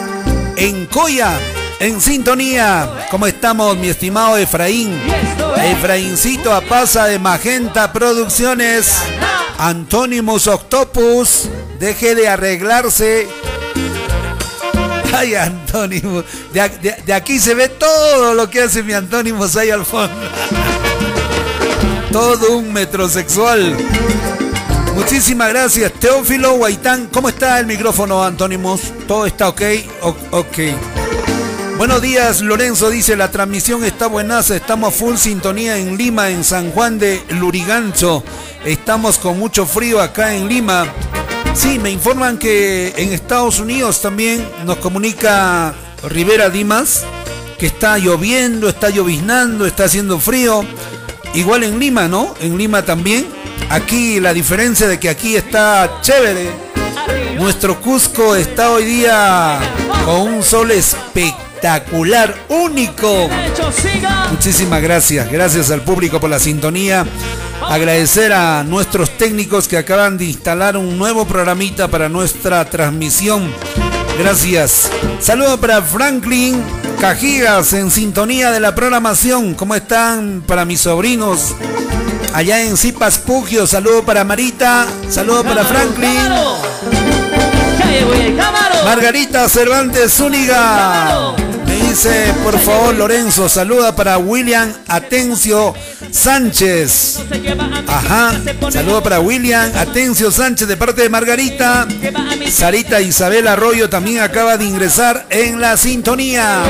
en 0.56 0.86
Coya, 0.86 1.38
en 1.78 2.00
sintonía. 2.00 3.06
¿Cómo 3.10 3.26
estamos, 3.26 3.76
mi 3.76 3.88
estimado 3.88 4.36
Efraín? 4.36 4.92
Efraíncito 5.62 6.52
a 6.52 6.60
pasa 6.60 7.06
de 7.06 7.18
Magenta 7.18 7.92
Producciones. 7.92 8.96
Antónimos 9.58 10.46
Octopus, 10.46 11.48
deje 11.78 12.14
de 12.14 12.28
arreglarse 12.28 13.26
Ay, 15.16 15.34
Antónimo. 15.34 16.22
De, 16.52 17.12
aquí 17.14 17.38
se 17.38 17.54
ve 17.54 17.68
todo 17.70 18.34
lo 18.34 18.50
que 18.50 18.62
hace 18.62 18.82
mi 18.82 18.92
Antónimos 18.92 19.56
ahí 19.56 19.70
al 19.70 19.86
fondo. 19.86 20.14
todo 22.12 22.58
un 22.58 22.70
metrosexual. 22.70 23.76
Muchísimas 24.96 25.50
gracias, 25.50 25.92
Teófilo 25.92 26.54
Guaitán. 26.54 27.08
¿Cómo 27.12 27.28
está 27.28 27.60
el 27.60 27.66
micrófono, 27.66 28.24
Antónimos? 28.24 28.80
¿Todo 29.06 29.26
está 29.26 29.50
ok? 29.50 29.62
ok. 30.30 30.58
Buenos 31.76 32.00
días, 32.00 32.40
Lorenzo 32.40 32.88
dice, 32.88 33.14
la 33.14 33.30
transmisión 33.30 33.84
está 33.84 34.06
buenaza, 34.06 34.56
estamos 34.56 34.94
full 34.94 35.16
sintonía 35.16 35.76
en 35.76 35.98
Lima, 35.98 36.30
en 36.30 36.42
San 36.42 36.70
Juan 36.70 36.98
de 36.98 37.22
Lurigancho. 37.28 38.24
Estamos 38.64 39.18
con 39.18 39.38
mucho 39.38 39.66
frío 39.66 40.00
acá 40.00 40.34
en 40.34 40.48
Lima. 40.48 40.86
Sí, 41.52 41.78
me 41.78 41.90
informan 41.90 42.38
que 42.38 42.94
en 42.96 43.12
Estados 43.12 43.60
Unidos 43.60 44.00
también 44.00 44.48
nos 44.64 44.78
comunica 44.78 45.74
Rivera 46.08 46.48
Dimas 46.48 47.04
que 47.58 47.66
está 47.66 47.98
lloviendo, 47.98 48.66
está 48.70 48.88
lloviznando, 48.88 49.66
está 49.66 49.84
haciendo 49.84 50.18
frío. 50.18 50.64
Igual 51.34 51.64
en 51.64 51.78
Lima, 51.78 52.08
¿no? 52.08 52.34
En 52.40 52.56
Lima 52.56 52.82
también. 52.82 53.35
Aquí 53.70 54.20
la 54.20 54.32
diferencia 54.32 54.86
de 54.86 54.98
que 54.98 55.08
aquí 55.08 55.36
está 55.36 55.98
chévere. 56.00 56.50
Nuestro 57.38 57.80
Cusco 57.80 58.34
está 58.34 58.70
hoy 58.70 58.84
día 58.84 59.58
con 60.04 60.34
un 60.34 60.42
sol 60.42 60.70
espectacular, 60.70 62.34
único. 62.48 63.28
Muchísimas 64.30 64.82
gracias. 64.82 65.30
Gracias 65.30 65.70
al 65.70 65.82
público 65.82 66.20
por 66.20 66.30
la 66.30 66.38
sintonía. 66.38 67.04
Agradecer 67.68 68.32
a 68.32 68.62
nuestros 68.62 69.10
técnicos 69.18 69.66
que 69.66 69.76
acaban 69.76 70.16
de 70.16 70.26
instalar 70.26 70.76
un 70.76 70.96
nuevo 70.96 71.26
programita 71.26 71.88
para 71.88 72.08
nuestra 72.08 72.64
transmisión. 72.64 73.52
Gracias. 74.18 74.90
Saludo 75.20 75.60
para 75.60 75.82
Franklin 75.82 76.62
Cajigas 77.00 77.72
en 77.74 77.90
sintonía 77.90 78.50
de 78.50 78.60
la 78.60 78.74
programación. 78.74 79.54
¿Cómo 79.54 79.74
están 79.74 80.42
para 80.46 80.64
mis 80.64 80.80
sobrinos? 80.80 81.54
Allá 82.32 82.62
en 82.62 82.76
Zipas 82.76 83.18
Pugio. 83.18 83.66
Saludo 83.66 84.04
para 84.04 84.24
Marita. 84.24 84.86
Saludo 85.08 85.44
para 85.44 85.64
Franklin. 85.64 86.18
Margarita 88.84 89.48
Cervantes 89.48 90.12
Zúñiga 90.12 91.34
dice, 91.66 92.34
por 92.42 92.58
favor, 92.58 92.94
Lorenzo, 92.94 93.48
saluda 93.48 93.94
para 93.94 94.18
William 94.18 94.72
Atencio 94.88 95.74
Sánchez. 96.10 97.20
Ajá, 97.86 98.40
saluda 98.70 99.02
para 99.02 99.20
William 99.20 99.70
Atencio 99.74 100.30
Sánchez 100.30 100.68
de 100.68 100.76
parte 100.76 101.02
de 101.02 101.08
Margarita. 101.08 101.86
Sarita 102.50 103.00
Isabel 103.00 103.48
Arroyo 103.48 103.88
también 103.88 104.20
acaba 104.20 104.56
de 104.56 104.64
ingresar 104.66 105.26
en 105.30 105.60
la 105.60 105.76
sintonía. 105.76 106.62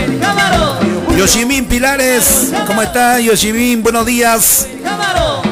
Yoshimin 1.17 1.65
Pilares, 1.65 2.53
¿cómo 2.67 2.83
está 2.83 3.19
Yoshimin? 3.19 3.83
Buenos 3.83 4.05
días. 4.05 4.69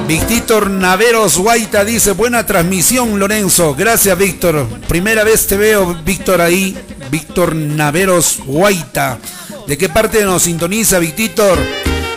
Víctor 0.06 0.68
Naveros 0.68 1.38
Guaita 1.38 1.86
dice, 1.86 2.12
buena 2.12 2.44
transmisión 2.44 3.18
Lorenzo. 3.18 3.74
Gracias 3.74 4.16
Víctor. 4.18 4.68
Primera 4.86 5.24
vez 5.24 5.46
te 5.46 5.56
veo 5.56 5.94
Víctor 6.04 6.42
ahí. 6.42 6.76
Víctor 7.10 7.56
Naveros 7.56 8.40
Guaita. 8.44 9.18
¿De 9.66 9.78
qué 9.78 9.88
parte 9.88 10.22
nos 10.24 10.42
sintoniza, 10.42 10.98
Victitor? 10.98 11.58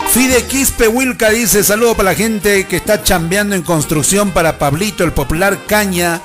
Fide 0.10 0.44
Quispe 0.44 0.90
Wilca 0.90 1.30
dice, 1.30 1.64
saludo 1.64 1.96
para 1.96 2.12
la 2.12 2.16
gente 2.16 2.66
que 2.66 2.76
está 2.76 3.02
chambeando 3.02 3.56
en 3.56 3.62
construcción 3.62 4.32
para 4.32 4.60
Pablito, 4.60 5.06
el 5.06 5.14
popular 5.14 5.60
Caña, 5.66 6.22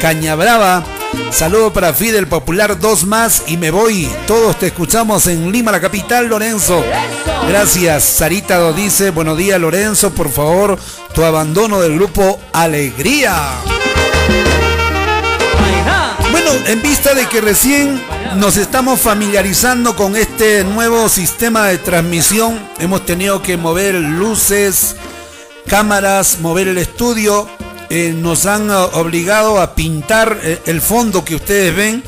Caña 0.00 0.34
Brava. 0.34 0.84
Saludo 1.30 1.72
para 1.72 1.92
Fide, 1.92 2.18
el 2.18 2.26
popular 2.26 2.78
Dos 2.78 3.04
Más 3.04 3.42
y 3.46 3.56
me 3.56 3.70
voy. 3.70 4.08
Todos 4.26 4.58
te 4.58 4.68
escuchamos 4.68 5.26
en 5.26 5.52
Lima, 5.52 5.70
la 5.70 5.80
capital, 5.80 6.28
Lorenzo. 6.28 6.82
Gracias. 7.48 8.04
Sarita 8.04 8.72
dice, 8.72 9.10
buenos 9.10 9.36
días, 9.36 9.60
Lorenzo, 9.60 10.12
por 10.12 10.30
favor, 10.30 10.78
tu 11.14 11.24
abandono 11.24 11.80
del 11.80 11.94
grupo 11.96 12.40
Alegría. 12.52 13.34
Bueno, 16.30 16.50
en 16.66 16.82
vista 16.82 17.14
de 17.14 17.26
que 17.26 17.40
recién 17.40 18.02
nos 18.36 18.56
estamos 18.56 19.00
familiarizando 19.00 19.94
con 19.94 20.16
este 20.16 20.64
nuevo 20.64 21.08
sistema 21.08 21.66
de 21.66 21.78
transmisión, 21.78 22.58
hemos 22.78 23.06
tenido 23.06 23.42
que 23.42 23.56
mover 23.56 23.94
luces, 23.94 24.96
cámaras, 25.66 26.38
mover 26.40 26.68
el 26.68 26.78
estudio, 26.78 27.48
eh, 27.90 28.12
nos 28.16 28.46
han 28.46 28.70
obligado 28.70 29.60
a 29.60 29.74
pintar 29.74 30.40
eh, 30.42 30.60
el 30.66 30.80
fondo 30.80 31.24
que 31.24 31.36
ustedes 31.36 31.74
ven. 31.74 32.02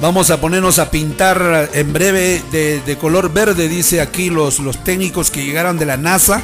Vamos 0.00 0.30
a 0.30 0.40
ponernos 0.40 0.78
a 0.78 0.90
pintar 0.90 1.70
en 1.72 1.92
breve 1.92 2.40
de, 2.52 2.98
color 3.00 3.32
verde, 3.32 3.68
dice 3.68 4.00
aquí 4.00 4.30
los, 4.30 4.60
los 4.60 4.84
técnicos 4.84 5.32
que 5.32 5.44
llegaron 5.44 5.76
de 5.76 5.86
la 5.86 5.96
NASA, 5.96 6.40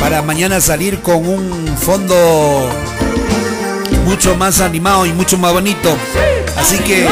para 0.00 0.22
mañana 0.22 0.62
salir 0.62 1.02
con 1.02 1.28
un 1.28 1.76
fondo 1.76 2.70
mucho 4.06 4.34
más 4.36 4.62
animado 4.62 5.04
y 5.04 5.12
mucho 5.12 5.36
más 5.36 5.52
bonito. 5.52 5.94
Así 6.56 6.78
que 6.78 7.06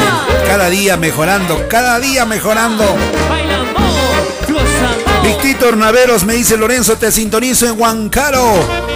cada 0.47 0.71
día 0.71 0.97
mejorando, 0.97 1.67
cada 1.69 1.99
día 1.99 2.25
mejorando. 2.25 2.83
Victor 5.45 5.77
Naveros 5.77 6.25
me 6.25 6.33
dice 6.33 6.57
Lorenzo, 6.57 6.97
te 6.97 7.11
sintonizo 7.11 7.67
en 7.67 7.79
Huancaro. 7.79 8.53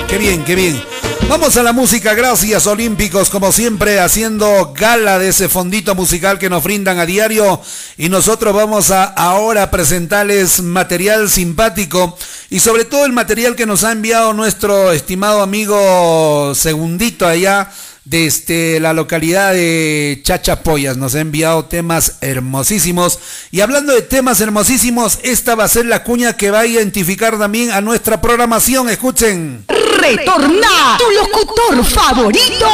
Qué 0.08 0.18
bien, 0.18 0.44
qué 0.44 0.56
bien. 0.56 0.84
Vamos 1.28 1.56
a 1.58 1.63
la 1.63 1.74
música, 1.74 2.15
gracias 2.15 2.65
Olímpicos, 2.65 3.30
como 3.30 3.52
siempre, 3.52 4.00
haciendo 4.00 4.74
gala 4.74 5.19
de 5.19 5.30
ese 5.30 5.48
fondito 5.48 5.93
musical 5.93 6.39
que 6.39 6.50
nos 6.50 6.63
brindan 6.63 7.00
a 7.00 7.06
diario. 7.06 7.62
Y 7.98 8.10
nosotros 8.10 8.54
vamos 8.54 8.89
a 8.91 9.04
ahora 9.04 9.69
presentarles 9.69 10.62
material 10.62 11.30
simpático 11.30 12.17
y 12.50 12.60
sobre 12.60 12.86
todo 12.86 13.06
el 13.06 13.13
material 13.13 13.56
que 13.56 13.67
nos 13.67 13.84
ha 13.84 13.91
enviado 13.91 14.34
nuestro 14.34 14.91
estimado 14.91 15.41
amigo 15.41 16.54
Segundito 16.56 17.28
allá 17.28 17.72
desde 18.10 18.80
la 18.80 18.93
localidad 18.93 19.54
de 19.54 20.19
Chachapoyas. 20.24 20.98
Nos 20.98 21.13
ha 21.13 21.19
enviado 21.19 21.65
temas 21.65 22.13
hermosísimos. 22.22 23.19
Y 23.52 23.62
hablando 23.62 23.93
de 23.93 24.02
temas 24.02 24.41
hermosísimos, 24.41 25.19
esta 25.22 25.54
va 25.54 25.65
a 25.65 25.67
ser 25.67 25.86
la 25.86 26.04
cuña 26.04 26.36
que 26.36 26.50
va 26.50 26.62
a 26.62 26.65
identificar 26.65 27.38
también 27.38 27.69
a 27.69 27.82
nuestra 27.82 28.19
programación. 28.19 28.89
Escuchen. 28.89 29.63
Retorna 29.67 30.98
tu 30.98 31.12
locutor 31.12 31.86
favorito. 31.86 32.67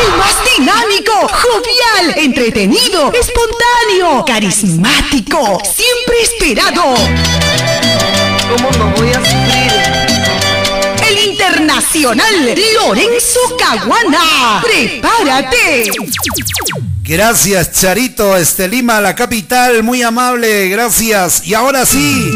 El 0.00 0.16
más 0.16 0.36
dinámico, 0.56 1.12
jovial, 1.12 2.14
entretenido, 2.16 3.12
espontáneo, 3.12 4.24
carismático, 4.24 5.60
siempre 5.64 6.22
esperado. 6.22 6.94
¿Cómo 8.56 8.70
no 8.78 8.94
voy 8.96 9.10
a 9.10 9.18
sufrir? 9.18 9.83
Internacional 11.12 12.54
Lorenzo 12.74 13.40
Caguana. 13.58 14.62
¡Prepárate! 14.62 15.90
Gracias, 17.02 17.72
Charito, 17.72 18.36
este 18.36 18.66
Lima, 18.66 19.00
la 19.00 19.14
capital, 19.14 19.82
muy 19.82 20.02
amable, 20.02 20.68
gracias. 20.68 21.46
Y 21.46 21.54
ahora 21.54 21.84
sí. 21.84 22.30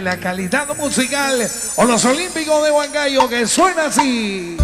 La 0.00 0.16
calidad 0.18 0.74
musical 0.76 1.48
o 1.76 1.84
los 1.84 2.04
Olímpicos 2.04 2.64
de 2.64 2.70
Huancayo 2.70 3.28
que 3.28 3.46
suena 3.46 3.86
así. 3.86 4.56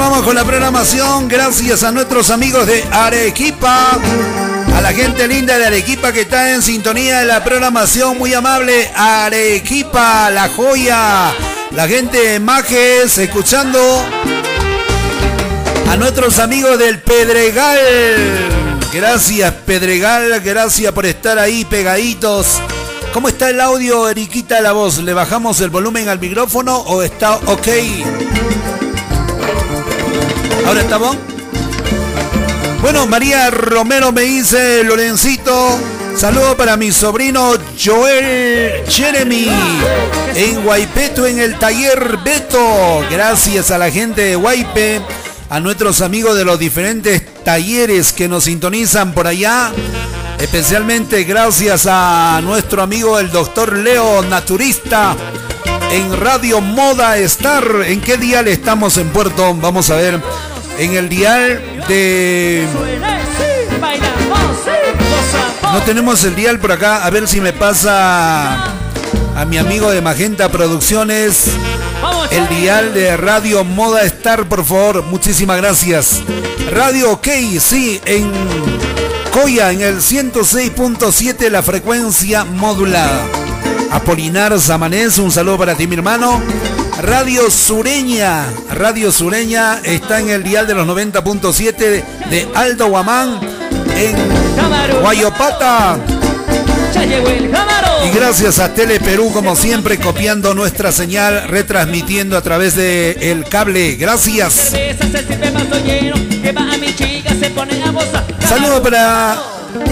Continuamos 0.00 0.26
con 0.26 0.34
la 0.34 0.44
programación. 0.44 1.28
Gracias 1.28 1.82
a 1.82 1.92
nuestros 1.92 2.30
amigos 2.30 2.66
de 2.66 2.82
Arequipa. 2.90 3.98
A 4.74 4.80
la 4.80 4.94
gente 4.94 5.28
linda 5.28 5.58
de 5.58 5.66
Arequipa 5.66 6.10
que 6.10 6.22
está 6.22 6.54
en 6.54 6.62
sintonía 6.62 7.18
de 7.18 7.26
la 7.26 7.44
programación. 7.44 8.16
Muy 8.16 8.32
amable. 8.32 8.90
Arequipa, 8.94 10.30
la 10.30 10.48
joya. 10.48 11.34
La 11.72 11.86
gente 11.86 12.16
de 12.16 12.40
Majes 12.40 13.18
escuchando. 13.18 13.78
A 15.90 15.96
nuestros 15.96 16.38
amigos 16.38 16.78
del 16.78 17.00
Pedregal. 17.00 17.78
Gracias, 18.94 19.52
Pedregal. 19.66 20.40
Gracias 20.40 20.92
por 20.92 21.04
estar 21.04 21.38
ahí 21.38 21.66
pegaditos. 21.66 22.62
¿Cómo 23.12 23.28
está 23.28 23.50
el 23.50 23.60
audio, 23.60 24.08
Eriquita, 24.08 24.62
la 24.62 24.72
voz? 24.72 24.96
¿Le 24.96 25.12
bajamos 25.12 25.60
el 25.60 25.68
volumen 25.68 26.08
al 26.08 26.18
micrófono 26.18 26.78
o 26.78 27.02
está 27.02 27.34
ok? 27.36 27.68
¿Ahora 30.70 30.82
estamos? 30.82 31.16
Bueno, 32.80 33.04
María 33.08 33.50
Romero 33.50 34.12
me 34.12 34.20
dice, 34.20 34.84
Lorencito, 34.84 35.76
saludo 36.16 36.56
para 36.56 36.76
mi 36.76 36.92
sobrino 36.92 37.54
Joel 37.76 38.84
Jeremy 38.88 39.48
en 40.32 40.62
Guaypeto 40.62 41.26
en 41.26 41.40
el 41.40 41.58
taller 41.58 42.18
Beto. 42.24 43.04
Gracias 43.10 43.72
a 43.72 43.78
la 43.78 43.90
gente 43.90 44.20
de 44.20 44.36
Guaype, 44.36 45.00
a 45.48 45.58
nuestros 45.58 46.02
amigos 46.02 46.36
de 46.36 46.44
los 46.44 46.56
diferentes 46.60 47.20
talleres 47.42 48.12
que 48.12 48.28
nos 48.28 48.44
sintonizan 48.44 49.12
por 49.12 49.26
allá. 49.26 49.72
Especialmente 50.38 51.24
gracias 51.24 51.88
a 51.90 52.40
nuestro 52.44 52.80
amigo 52.80 53.18
el 53.18 53.32
doctor 53.32 53.76
Leo 53.76 54.22
Naturista 54.22 55.16
en 55.90 56.20
Radio 56.20 56.60
Moda 56.60 57.18
Star. 57.18 57.64
¿En 57.86 58.00
qué 58.00 58.16
dial 58.16 58.46
estamos 58.46 58.98
en 58.98 59.08
Puerto? 59.08 59.52
Vamos 59.56 59.90
a 59.90 59.96
ver. 59.96 60.20
En 60.80 60.96
el 60.96 61.10
dial 61.10 61.60
de... 61.88 62.66
No 65.74 65.82
tenemos 65.82 66.24
el 66.24 66.34
dial 66.34 66.58
por 66.58 66.72
acá. 66.72 67.04
A 67.04 67.10
ver 67.10 67.28
si 67.28 67.38
me 67.38 67.52
pasa 67.52 68.64
a 69.36 69.44
mi 69.46 69.58
amigo 69.58 69.90
de 69.90 70.00
Magenta 70.00 70.48
Producciones. 70.48 71.48
El 72.30 72.48
dial 72.48 72.94
de 72.94 73.14
Radio 73.18 73.62
Moda 73.62 74.00
Star, 74.04 74.48
por 74.48 74.64
favor. 74.64 75.02
Muchísimas 75.02 75.58
gracias. 75.58 76.22
Radio 76.72 77.12
OK, 77.12 77.28
sí, 77.58 78.00
en 78.06 78.30
Coya 79.30 79.72
en 79.72 79.82
el 79.82 79.98
106.7 79.98 81.50
la 81.50 81.62
frecuencia 81.62 82.46
modulada. 82.46 83.20
Apolinar 83.90 84.58
Zamanés, 84.58 85.18
un 85.18 85.30
saludo 85.30 85.58
para 85.58 85.74
ti 85.74 85.86
mi 85.86 85.96
hermano. 85.96 86.40
Radio 87.02 87.50
Sureña, 87.50 88.44
Radio 88.70 89.10
Sureña 89.10 89.80
está 89.84 90.20
en 90.20 90.28
el 90.28 90.42
dial 90.42 90.66
de 90.66 90.74
los 90.74 90.86
90.7 90.86 92.04
de 92.28 92.48
Alto 92.54 92.88
Guamán 92.88 93.40
en 93.96 94.16
Guayopata. 95.00 95.98
Y 98.04 98.10
gracias 98.14 98.58
a 98.58 98.74
Tele 98.74 99.00
Perú, 99.00 99.30
como 99.32 99.56
siempre, 99.56 99.98
copiando 99.98 100.52
nuestra 100.52 100.92
señal, 100.92 101.48
retransmitiendo 101.48 102.36
a 102.36 102.42
través 102.42 102.76
del 102.76 103.16
el 103.22 103.44
cable. 103.44 103.96
Gracias. 103.96 104.72
Saludos 108.46 108.80
para 108.80 109.42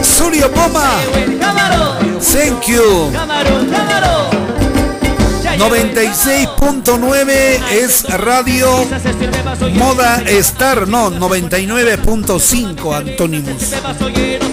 Surio 0.03 0.53
Poma. 0.53 0.99
Thank 2.21 2.67
you. 2.67 3.13
96.9 5.59 7.27
es 7.73 8.05
Radio 8.05 8.87
Moda 9.75 10.23
Star, 10.27 10.87
no, 10.87 11.11
99.5 11.11 12.97
Antónimos. 12.97 13.75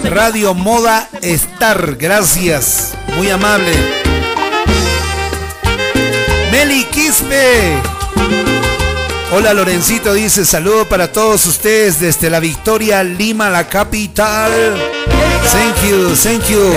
Radio 0.02 0.52
Moda 0.54 1.08
Star, 1.22 1.94
gracias, 1.94 2.94
muy 3.16 3.30
amable. 3.30 3.72
Meli 6.50 6.82
Quispe. 6.86 7.95
Hola 9.32 9.52
Lorencito 9.52 10.14
dice 10.14 10.44
saludo 10.46 10.88
para 10.88 11.12
todos 11.12 11.46
ustedes 11.46 11.98
desde 11.98 12.30
la 12.30 12.38
Victoria 12.38 13.02
Lima, 13.02 13.50
la 13.50 13.66
capital. 13.66 14.52
Thank 15.50 15.90
you, 15.90 16.14
thank 16.14 16.44
you. 16.48 16.72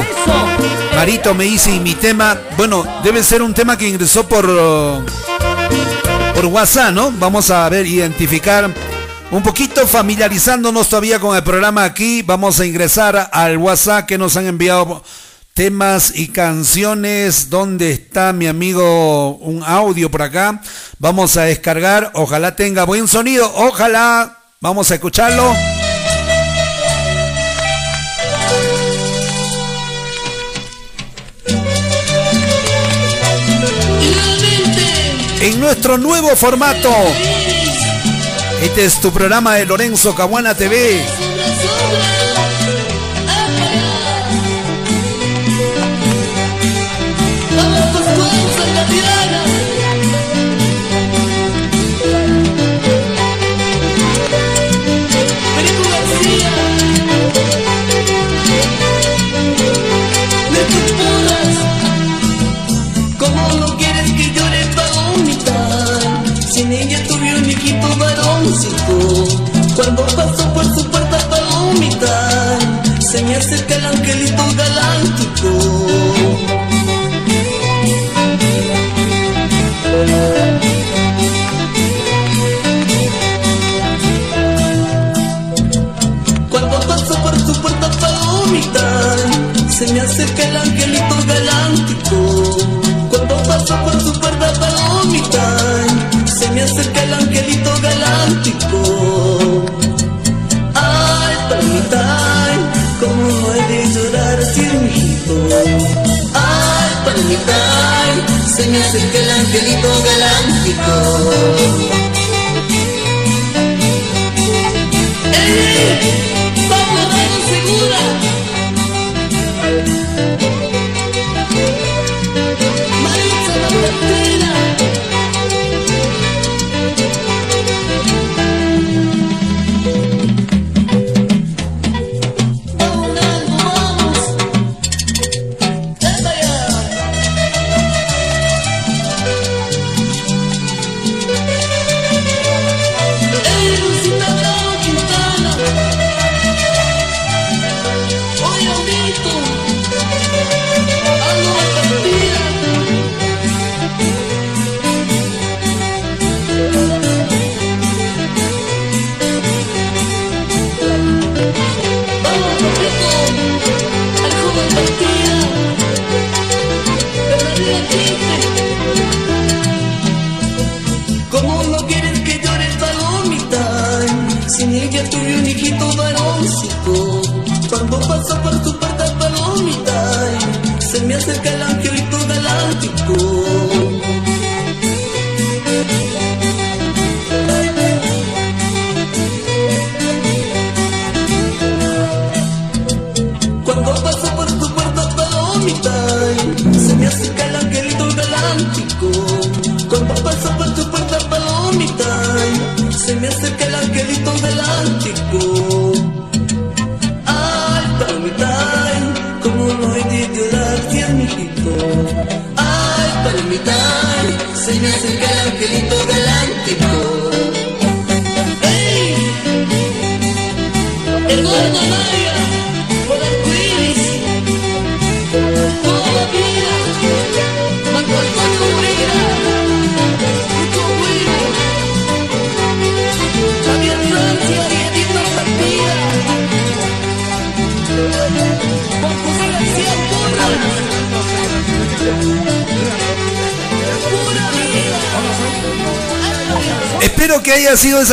Marito 0.95 1.35
me 1.35 1.43
dice 1.43 1.71
y 1.71 1.79
mi 1.79 1.93
tema, 1.93 2.37
bueno, 2.57 2.85
debe 3.03 3.23
ser 3.23 3.43
un 3.43 3.53
tema 3.53 3.77
que 3.77 3.87
ingresó 3.87 4.27
por 4.27 4.47
por 6.33 6.45
WhatsApp, 6.45 6.91
¿no? 6.91 7.11
Vamos 7.11 7.51
a 7.51 7.69
ver 7.69 7.85
identificar 7.85 8.73
un 9.29 9.43
poquito 9.43 9.85
familiarizándonos 9.85 10.89
todavía 10.89 11.19
con 11.19 11.35
el 11.35 11.43
programa 11.43 11.83
aquí. 11.83 12.23
Vamos 12.23 12.59
a 12.59 12.65
ingresar 12.65 13.29
al 13.31 13.57
WhatsApp 13.57 14.07
que 14.07 14.17
nos 14.17 14.35
han 14.37 14.47
enviado 14.47 15.03
temas 15.59 16.13
y 16.15 16.29
canciones. 16.29 17.49
¿Dónde 17.49 17.91
está 17.91 18.31
mi 18.31 18.47
amigo? 18.47 19.31
Un 19.39 19.61
audio 19.61 20.09
por 20.09 20.21
acá. 20.21 20.61
Vamos 20.99 21.35
a 21.35 21.41
descargar. 21.41 22.11
Ojalá 22.13 22.55
tenga 22.55 22.85
buen 22.85 23.09
sonido. 23.09 23.51
Ojalá. 23.55 24.37
Vamos 24.61 24.89
a 24.89 24.93
escucharlo. 24.93 25.53
En 35.41 35.59
nuestro 35.59 35.97
nuevo 35.97 36.33
formato. 36.37 36.89
Este 38.61 38.85
es 38.85 39.01
tu 39.01 39.11
programa 39.11 39.55
de 39.55 39.65
Lorenzo 39.65 40.15
Caguana 40.15 40.55
TV. 40.55 41.01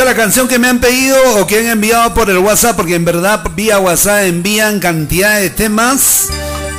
La 0.07 0.15
canción 0.15 0.47
que 0.47 0.57
me 0.57 0.69
han 0.69 0.79
pedido 0.79 1.17
o 1.35 1.45
que 1.45 1.59
han 1.59 1.65
enviado 1.65 2.13
por 2.13 2.29
el 2.29 2.37
WhatsApp, 2.37 2.77
porque 2.77 2.95
en 2.95 3.03
verdad 3.03 3.43
vía 3.55 3.77
WhatsApp 3.77 4.23
envían 4.23 4.79
cantidad 4.79 5.37
de 5.37 5.49
temas, 5.49 6.29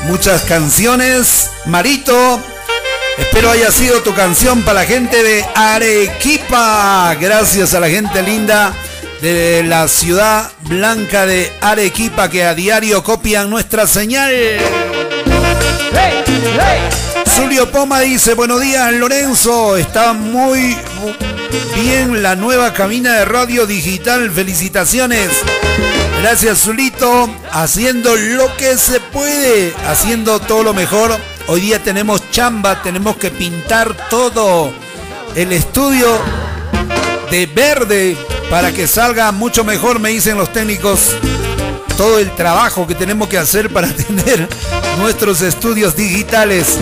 muchas 0.06 0.44
canciones. 0.44 1.50
Marito, 1.66 2.40
espero 3.18 3.50
haya 3.50 3.70
sido 3.70 4.00
tu 4.00 4.14
canción 4.14 4.62
para 4.62 4.80
la 4.80 4.86
gente 4.86 5.22
de 5.22 5.44
Arequipa. 5.54 7.14
Gracias 7.20 7.74
a 7.74 7.80
la 7.80 7.90
gente 7.90 8.22
linda 8.22 8.72
de 9.20 9.62
la 9.62 9.88
ciudad 9.88 10.50
blanca 10.62 11.26
de 11.26 11.52
Arequipa 11.60 12.30
que 12.30 12.44
a 12.44 12.54
diario 12.54 13.04
copian 13.04 13.50
nuestra 13.50 13.86
señal. 13.86 14.32
¡Hey! 15.92 16.24
¡Hey! 16.32 16.80
Zulio 17.36 17.70
Poma 17.70 18.00
dice, 18.00 18.32
buenos 18.32 18.62
días 18.62 18.90
Lorenzo, 18.94 19.76
está 19.76 20.14
muy 20.14 20.74
bien 21.74 22.22
la 22.22 22.36
nueva 22.36 22.72
cabina 22.72 23.14
de 23.14 23.24
radio 23.24 23.66
digital, 23.66 24.30
felicitaciones. 24.30 25.30
Gracias 26.20 26.62
Zulito, 26.62 27.30
haciendo 27.52 28.16
lo 28.16 28.54
que 28.56 28.76
se 28.76 29.00
puede, 29.00 29.72
haciendo 29.86 30.40
todo 30.40 30.62
lo 30.62 30.74
mejor. 30.74 31.16
Hoy 31.46 31.60
día 31.62 31.82
tenemos 31.82 32.30
chamba, 32.30 32.82
tenemos 32.82 33.16
que 33.16 33.30
pintar 33.30 33.94
todo 34.10 34.72
el 35.34 35.52
estudio 35.52 36.18
de 37.30 37.46
verde 37.46 38.16
para 38.50 38.72
que 38.72 38.86
salga 38.86 39.30
mucho 39.32 39.64
mejor, 39.64 40.00
me 40.00 40.10
dicen 40.10 40.36
los 40.36 40.52
técnicos. 40.52 41.16
Todo 41.96 42.18
el 42.18 42.34
trabajo 42.34 42.86
que 42.86 42.94
tenemos 42.94 43.28
que 43.28 43.38
hacer 43.38 43.72
para 43.72 43.88
tener 43.94 44.48
nuestros 44.98 45.42
estudios 45.42 45.96
digitales. 45.96 46.78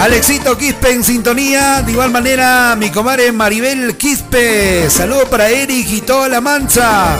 Alexito 0.00 0.56
Quispe 0.56 0.92
en 0.92 1.02
sintonía. 1.02 1.82
De 1.82 1.92
igual 1.92 2.10
manera, 2.10 2.76
mi 2.78 2.90
comadre 2.90 3.32
Maribel 3.32 3.96
Quispe. 3.96 4.88
Saludo 4.90 5.28
para 5.28 5.48
Eric 5.48 5.88
y 5.90 6.00
toda 6.00 6.28
la 6.28 6.40
mancha. 6.40 7.16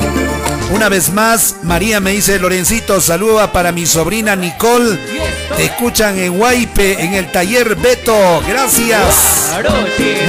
Una 0.71 0.89
vez 0.89 1.11
más, 1.13 1.57
María 1.63 1.99
me 1.99 2.13
dice, 2.13 2.39
Lorencito, 2.39 3.01
saluda 3.01 3.53
para 3.53 3.73
mi 3.73 3.87
sobrina 3.87 4.37
Nicole. 4.37 4.99
Te 5.57 5.65
escuchan 5.65 6.19
en 6.19 6.39
Guaype, 6.39 7.03
en 7.03 7.15
el 7.15 7.33
taller 7.33 7.75
Beto. 7.75 8.43
Gracias. 8.47 9.51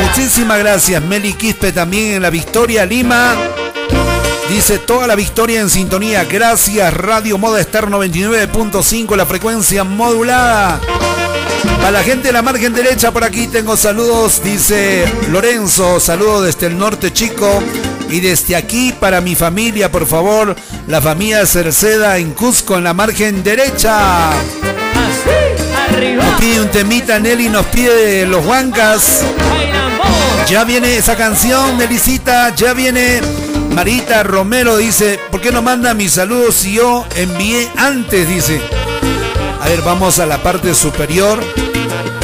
Muchísimas 0.02 0.60
gracias. 0.60 1.04
Meli 1.04 1.34
Quispe 1.34 1.72
también 1.72 2.16
en 2.16 2.22
la 2.22 2.30
Victoria 2.30 2.86
Lima. 2.86 3.36
Dice 4.50 4.80
toda 4.80 5.06
la 5.06 5.16
victoria 5.16 5.62
en 5.62 5.70
sintonía. 5.70 6.24
Gracias, 6.24 6.92
Radio 6.96 7.38
Moda 7.38 7.60
Star 7.62 7.88
99.5, 7.88 9.16
la 9.16 9.26
frecuencia 9.28 9.84
modulada. 9.84 10.80
Para 11.80 11.92
la 11.92 12.04
gente 12.04 12.28
de 12.28 12.34
la 12.34 12.42
margen 12.42 12.74
derecha, 12.74 13.12
por 13.12 13.24
aquí 13.24 13.48
tengo 13.48 13.76
saludos. 13.78 14.42
Dice 14.44 15.06
Lorenzo, 15.32 16.00
saludos 16.00 16.46
desde 16.46 16.68
el 16.68 16.78
norte 16.78 17.12
chico. 17.12 17.64
Y 18.10 18.20
desde 18.20 18.56
aquí 18.56 18.94
para 19.00 19.22
mi 19.22 19.36
familia, 19.36 19.92
por 19.92 20.06
favor, 20.06 20.56
la 20.88 21.02
familia 21.02 21.46
Cerceda 21.46 22.18
en 22.18 22.34
Cusco, 22.34 22.78
en 22.78 22.84
la 22.84 22.94
margen 22.94 23.44
derecha. 23.44 24.32
Nos 26.16 26.40
pide 26.40 26.62
un 26.62 26.70
temita, 26.70 27.20
Nelly 27.20 27.50
nos 27.50 27.66
pide 27.68 28.26
los 28.26 28.46
huancas. 28.46 29.22
Ya 30.48 30.64
viene 30.64 30.98
esa 30.98 31.16
canción, 31.16 31.78
Nelicita, 31.78 32.54
ya 32.56 32.74
viene 32.74 33.22
Marita 33.76 34.24
Romero, 34.24 34.78
dice, 34.78 35.20
¿por 35.30 35.42
qué 35.42 35.52
no 35.52 35.62
manda 35.62 35.94
mis 35.94 36.14
saludos 36.14 36.56
si 36.56 36.74
yo 36.74 37.06
envié 37.16 37.70
antes? 37.78 38.28
Dice. 38.28 38.60
A 39.62 39.68
ver, 39.68 39.82
vamos 39.82 40.20
a 40.20 40.26
la 40.26 40.42
parte 40.42 40.74
superior. 40.74 41.40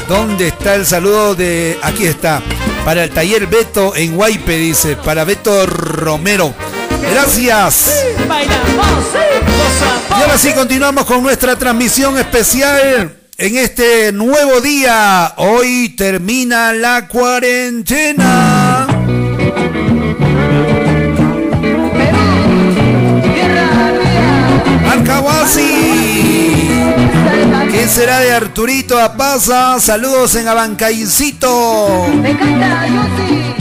¿Dónde 0.07 0.49
está 0.49 0.75
el 0.75 0.85
saludo 0.85 1.33
de... 1.33 1.79
Aquí 1.81 2.05
está. 2.05 2.41
Para 2.83 3.03
el 3.03 3.09
taller 3.09 3.47
Beto 3.47 3.95
en 3.95 4.15
Guaype, 4.15 4.57
dice. 4.57 4.95
Para 4.95 5.23
Beto 5.23 5.65
Romero. 5.65 6.53
Gracias. 7.11 7.73
Sí, 7.73 8.23
Y 10.09 10.21
ahora 10.21 10.37
sí 10.37 10.51
continuamos 10.53 11.05
con 11.05 11.23
nuestra 11.23 11.55
transmisión 11.55 12.17
especial 12.19 13.15
en 13.37 13.57
este 13.57 14.11
nuevo 14.11 14.61
día. 14.61 15.33
Hoy 15.37 15.95
termina 15.97 16.71
la 16.73 17.07
cuarentena. 17.07 18.87
Marcahuasi. 24.83 25.94
¿Qué 27.75 27.89
será 27.89 28.21
de 28.21 28.31
Arturito 28.31 28.97
Apaza? 28.97 29.81
Saludos 29.81 30.33
en 30.35 30.47
Abancaycito. 30.47 32.07
Me 32.21 32.31
encanta, 32.31 32.87
yo 32.87 33.03
sí. 33.17 33.55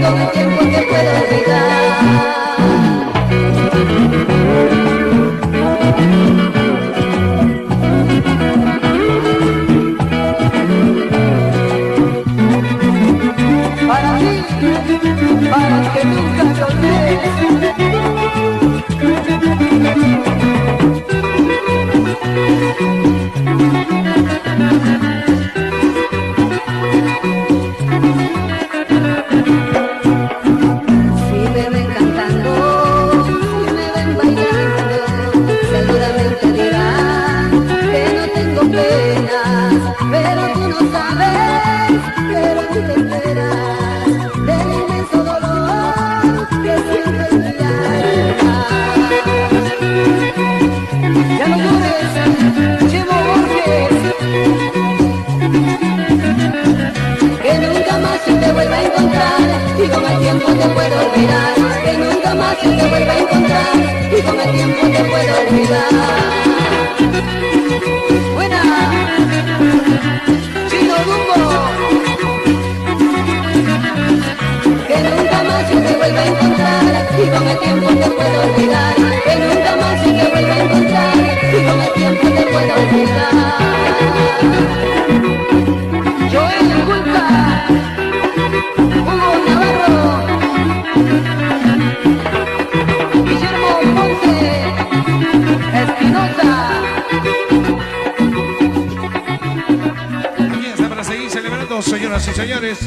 todo 0.00 0.30
tiempo 0.30 0.60
que 0.68 1.45
y 59.86 59.88
con 59.88 60.04
el 60.04 60.18
tiempo 60.18 60.46
te 60.52 60.68
puedo 60.68 61.06
olvidar, 61.06 61.54
que 61.84 61.92
nunca 61.98 62.34
más 62.34 62.58
se 62.58 62.68
te 62.68 62.86
vuelva 62.88 63.12
a 63.12 63.18
encontrar. 63.18 63.66
Y 64.16 64.22
con 64.22 64.40
el 64.40 64.50
tiempo 64.52 64.80
te 64.86 65.04
puedo 65.04 65.32
olvidar. 65.40 65.92
Buena, 68.34 68.62
chino 70.70 70.94
rumbo, 71.06 71.38
que 74.88 74.96
nunca 75.06 75.38
más 75.48 75.62
se 75.68 75.76
te 75.76 75.92
vuelva 75.96 76.20
a 76.20 76.26
encontrar. 76.26 76.84
Y 77.18 77.26
con 77.30 77.48
el 77.48 77.58
tiempo 77.58 77.88
te 77.88 78.10
puedo 78.10 78.36
olvidar, 78.42 78.94
que 79.24 79.34
nunca 79.36 79.72
más 79.80 80.00
se 80.02 80.10
te 80.12 80.24
vuelva 80.30 80.54
a 80.54 80.58
encontrar. 80.64 81.14
Y 81.52 81.64
con 81.66 81.80
el 81.80 81.92
tiempo 81.92 82.26
te 82.36 82.42
puedo 82.52 82.72
olvidar. 82.82 83.32
Joel 86.32 86.68
Culpa. 86.86 87.24
Señoras 102.06 102.28
y 102.28 102.34
señores, 102.34 102.78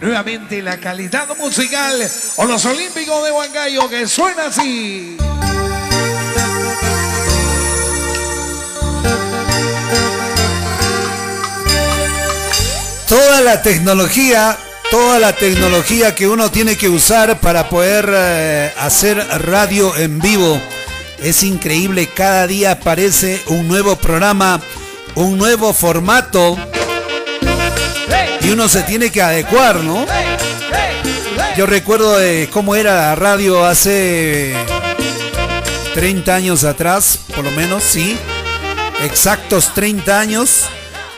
nuevamente 0.00 0.62
la 0.62 0.78
calidad 0.78 1.28
musical 1.36 2.10
o 2.36 2.46
los 2.46 2.64
Olímpicos 2.64 3.22
de 3.22 3.30
Huancayo 3.30 3.86
que 3.90 4.08
suena 4.08 4.46
así. 4.46 5.18
Toda 13.06 13.42
la 13.42 13.60
tecnología, 13.60 14.56
toda 14.90 15.18
la 15.18 15.34
tecnología 15.34 16.14
que 16.14 16.26
uno 16.26 16.50
tiene 16.50 16.78
que 16.78 16.88
usar 16.88 17.40
para 17.40 17.68
poder 17.68 18.08
eh, 18.10 18.72
hacer 18.78 19.18
radio 19.18 19.94
en 19.98 20.18
vivo. 20.18 20.58
Es 21.22 21.42
increíble, 21.42 22.08
cada 22.08 22.46
día 22.46 22.72
aparece 22.72 23.42
un 23.48 23.68
nuevo 23.68 23.96
programa, 23.96 24.62
un 25.14 25.36
nuevo 25.36 25.74
formato 25.74 26.56
uno 28.52 28.68
se 28.68 28.82
tiene 28.82 29.10
que 29.10 29.22
adecuar, 29.22 29.76
¿no? 29.76 30.04
Yo 31.56 31.66
recuerdo 31.66 32.18
de 32.18 32.48
cómo 32.52 32.74
era 32.74 32.94
la 32.94 33.14
radio 33.14 33.64
hace 33.64 34.54
30 35.94 36.34
años 36.34 36.64
atrás, 36.64 37.18
por 37.34 37.44
lo 37.44 37.50
menos, 37.52 37.82
sí. 37.82 38.16
Exactos 39.02 39.72
30 39.74 40.20
años. 40.20 40.64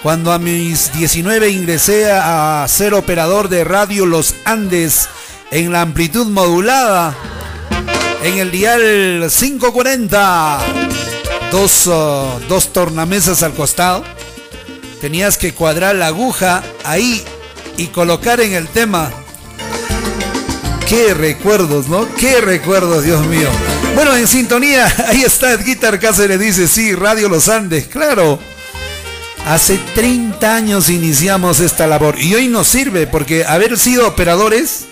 Cuando 0.02 0.32
a 0.32 0.38
mis 0.38 0.92
19 0.92 1.48
ingresé 1.50 2.10
a 2.12 2.64
ser 2.68 2.94
operador 2.94 3.48
de 3.48 3.64
radio 3.64 4.06
Los 4.06 4.34
Andes 4.44 5.08
en 5.50 5.72
la 5.72 5.80
amplitud 5.80 6.26
modulada, 6.26 7.16
en 8.22 8.38
el 8.38 8.50
dial 8.50 9.28
540, 9.30 10.58
dos, 11.50 11.86
uh, 11.86 12.40
dos 12.48 12.72
tornamesas 12.72 13.42
al 13.42 13.54
costado. 13.54 14.04
Tenías 15.00 15.36
que 15.38 15.52
cuadrar 15.52 15.96
la 15.96 16.08
aguja 16.08 16.62
ahí 16.84 17.22
y 17.76 17.86
colocar 17.88 18.40
en 18.40 18.54
el 18.54 18.68
tema. 18.68 19.10
Qué 20.88 21.14
recuerdos, 21.14 21.88
¿no? 21.88 22.06
Qué 22.16 22.40
recuerdos, 22.40 23.04
Dios 23.04 23.26
mío. 23.26 23.48
Bueno, 23.94 24.14
en 24.16 24.26
sintonía, 24.26 24.92
ahí 25.08 25.22
está 25.22 25.56
Guitar 25.56 25.98
Cáceres, 26.00 26.40
dice, 26.40 26.68
sí, 26.68 26.94
Radio 26.94 27.28
Los 27.28 27.48
Andes, 27.48 27.86
claro. 27.86 28.38
Hace 29.46 29.78
30 29.94 30.56
años 30.56 30.88
iniciamos 30.88 31.60
esta 31.60 31.86
labor 31.86 32.18
y 32.18 32.34
hoy 32.34 32.48
nos 32.48 32.66
sirve 32.66 33.06
porque 33.06 33.44
haber 33.44 33.78
sido 33.78 34.08
operadores 34.08 34.86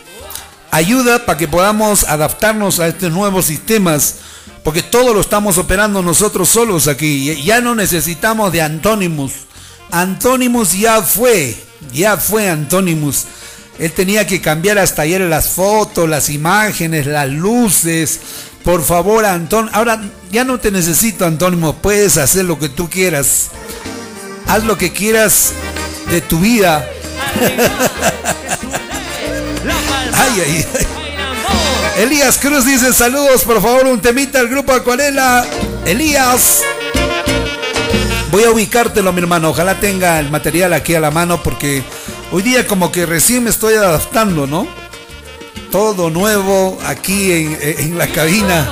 ayuda 0.70 1.24
para 1.24 1.38
que 1.38 1.48
podamos 1.48 2.05
adaptarnos 2.05 2.78
a 2.80 2.88
estos 2.88 3.11
nuevos 3.12 3.46
sistemas, 3.46 4.16
porque 4.62 4.82
todo 4.82 5.14
lo 5.14 5.20
estamos 5.20 5.59
operando 5.59 6.03
nosotros 6.03 6.48
solos 6.48 6.88
aquí, 6.88 7.42
ya 7.42 7.61
no 7.61 7.74
necesitamos 7.74 8.53
de 8.53 8.62
Antónimos. 8.62 9.32
Antónimos 9.93 10.72
ya 10.72 11.03
fue, 11.03 11.55
ya 11.93 12.16
fue 12.16 12.49
Antónimos. 12.49 13.26
Él 13.78 13.93
tenía 13.93 14.26
que 14.26 14.40
cambiar 14.40 14.78
hasta 14.78 15.03
ayer 15.03 15.20
las 15.20 15.51
fotos, 15.51 16.09
las 16.09 16.30
imágenes, 16.30 17.07
las 17.07 17.28
luces. 17.28 18.20
Por 18.64 18.82
favor, 18.82 19.26
Antón, 19.26 19.68
ahora 19.72 20.03
ya 20.30 20.45
no 20.45 20.59
te 20.59 20.70
necesito, 20.70 21.26
Antónimo, 21.26 21.74
puedes 21.74 22.16
hacer 22.16 22.47
lo 22.47 22.59
que 22.59 22.70
tú 22.70 22.88
quieras. 22.88 23.51
Haz 24.47 24.64
lo 24.64 24.78
que 24.78 24.93
quieras 24.93 25.53
de 26.11 26.22
tu 26.22 26.38
vida. 26.40 26.88
Ay, 30.14 30.43
ay, 30.47 30.66
ay. 30.74 30.86
Elías 32.03 32.38
Cruz 32.38 32.64
dice 32.64 32.93
saludos, 32.93 33.43
por 33.43 33.61
favor, 33.61 33.86
un 33.86 34.01
temita 34.01 34.40
al 34.40 34.49
grupo 34.49 34.72
Acuarela. 34.72 35.45
Elías. 35.84 36.62
Voy 38.32 38.44
a 38.44 38.50
ubicártelo, 38.50 39.12
mi 39.12 39.20
hermano. 39.20 39.50
Ojalá 39.50 39.78
tenga 39.78 40.18
el 40.18 40.30
material 40.30 40.72
aquí 40.72 40.94
a 40.94 41.00
la 41.00 41.10
mano 41.10 41.42
porque 41.42 41.84
hoy 42.30 42.42
día 42.42 42.66
como 42.66 42.90
que 42.90 43.04
recién 43.04 43.44
me 43.44 43.50
estoy 43.50 43.74
adaptando, 43.74 44.46
¿no? 44.46 44.66
Todo 45.70 46.08
nuevo 46.08 46.78
aquí 46.86 47.30
en, 47.30 47.58
en 47.60 47.98
la 47.98 48.06
cabina. 48.06 48.66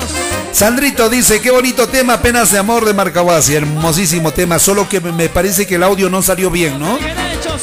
Sandrito 0.51 1.09
dice, 1.09 1.41
qué 1.41 1.51
bonito 1.51 1.87
tema, 1.87 2.15
apenas 2.15 2.51
de 2.51 2.57
amor 2.57 2.85
de 2.85 2.95
Marcahuasi. 2.95 3.53
Hermosísimo 3.53 4.31
tema, 4.31 4.57
solo 4.57 4.89
que 4.89 4.99
me 4.99 5.29
parece 5.29 5.67
que 5.67 5.75
el 5.75 5.83
audio 5.83 6.09
no 6.09 6.23
salió 6.23 6.49
bien, 6.49 6.79
¿no? 6.79 6.97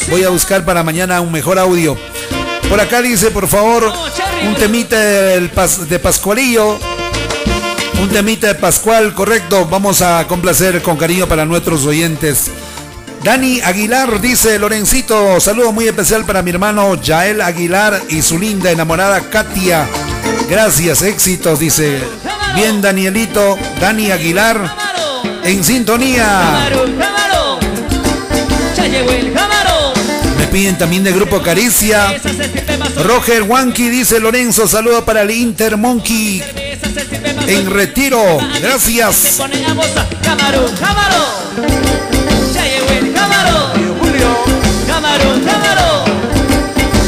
Voy 0.08 0.22
a 0.22 0.28
buscar 0.28 0.64
para 0.64 0.84
mañana 0.84 1.20
un 1.20 1.32
mejor 1.32 1.58
audio. 1.58 1.98
Por 2.68 2.80
acá 2.80 3.02
dice, 3.02 3.32
por 3.32 3.48
favor, 3.48 3.92
un 4.46 4.54
temita 4.54 4.96
de 4.96 5.98
Pascualillo. 5.98 6.78
Un 8.00 8.08
temita 8.10 8.46
de 8.46 8.54
Pascual, 8.54 9.12
correcto. 9.12 9.66
Vamos 9.66 10.02
a 10.02 10.24
complacer 10.28 10.80
con 10.82 10.96
cariño 10.96 11.26
para 11.26 11.44
nuestros 11.44 11.84
oyentes. 11.84 12.50
Dani 13.24 13.60
Aguilar 13.60 14.20
dice, 14.20 14.58
Lorencito, 14.58 15.40
saludo 15.40 15.72
muy 15.72 15.88
especial 15.88 16.24
para 16.24 16.40
mi 16.42 16.50
hermano 16.50 16.94
Yael 16.94 17.40
Aguilar 17.40 18.00
y 18.08 18.22
su 18.22 18.38
linda 18.38 18.70
enamorada 18.70 19.20
Katia. 19.28 19.88
Gracias, 20.48 21.02
éxitos, 21.02 21.58
dice. 21.58 22.00
Bien, 22.54 22.80
Danielito, 22.80 23.58
Dani 23.80 24.12
Aguilar, 24.12 24.72
en 25.42 25.64
sintonía. 25.64 26.70
Me 30.38 30.46
piden 30.46 30.78
también 30.78 31.02
de 31.02 31.12
Grupo 31.12 31.42
Caricia. 31.42 32.16
Roger 33.04 33.42
Wanky 33.42 33.88
dice 33.88 34.20
Lorenzo, 34.20 34.68
saludo 34.68 35.04
para 35.04 35.22
el 35.22 35.32
Inter 35.32 35.76
Monkey 35.76 36.42
En 37.46 37.70
retiro. 37.70 38.38
Gracias. 38.60 39.40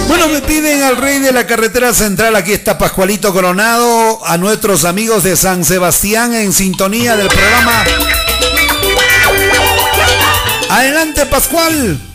Bueno, 0.09 0.29
me 0.29 0.43
piden 0.43 0.83
al 0.83 0.97
rey 0.97 1.21
de 1.21 1.33
la 1.33 1.47
carretera 1.47 1.95
central, 1.95 2.35
aquí 2.37 2.53
está 2.53 2.77
Pascualito 2.77 3.33
Coronado, 3.33 4.21
a 4.27 4.37
nuestros 4.39 4.85
amigos 4.85 5.23
de 5.23 5.37
San 5.37 5.65
Sebastián 5.65 6.35
en 6.35 6.53
sintonía 6.53 7.17
del 7.17 7.29
programa. 7.29 7.85
Adelante, 10.69 11.27
Pascual. 11.27 12.10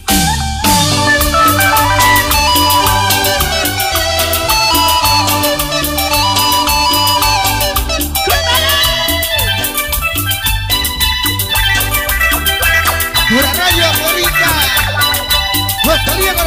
Coronado 15.85 16.19
y 16.19 16.44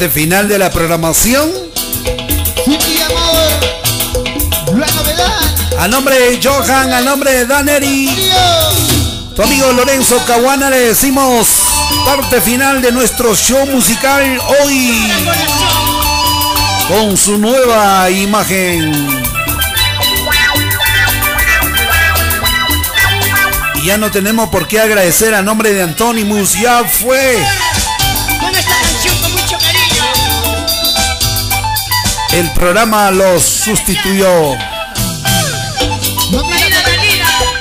Parte 0.00 0.18
final 0.18 0.48
de 0.48 0.56
la 0.56 0.70
programación. 0.70 1.50
A 5.78 5.88
nombre 5.88 6.18
de 6.18 6.40
Johan, 6.42 6.90
a 6.90 7.02
nombre 7.02 7.30
de 7.34 7.44
Daneri, 7.44 8.08
tu 9.36 9.42
amigo 9.42 9.70
Lorenzo 9.72 10.16
Caguana 10.26 10.70
le 10.70 10.78
decimos 10.78 11.48
parte 12.06 12.40
final 12.40 12.80
de 12.80 12.92
nuestro 12.92 13.36
show 13.36 13.66
musical 13.66 14.40
hoy 14.62 15.12
con 16.88 17.14
su 17.18 17.36
nueva 17.36 18.08
imagen. 18.08 19.20
Y 23.74 23.84
ya 23.84 23.98
no 23.98 24.10
tenemos 24.10 24.48
por 24.48 24.66
qué 24.66 24.80
agradecer 24.80 25.34
a 25.34 25.42
nombre 25.42 25.74
de 25.74 25.82
Antonimus, 25.82 26.54
ya 26.58 26.84
fue. 26.84 27.36
El 32.32 32.48
programa 32.52 33.10
los 33.10 33.42
sustituyó. 33.42 34.56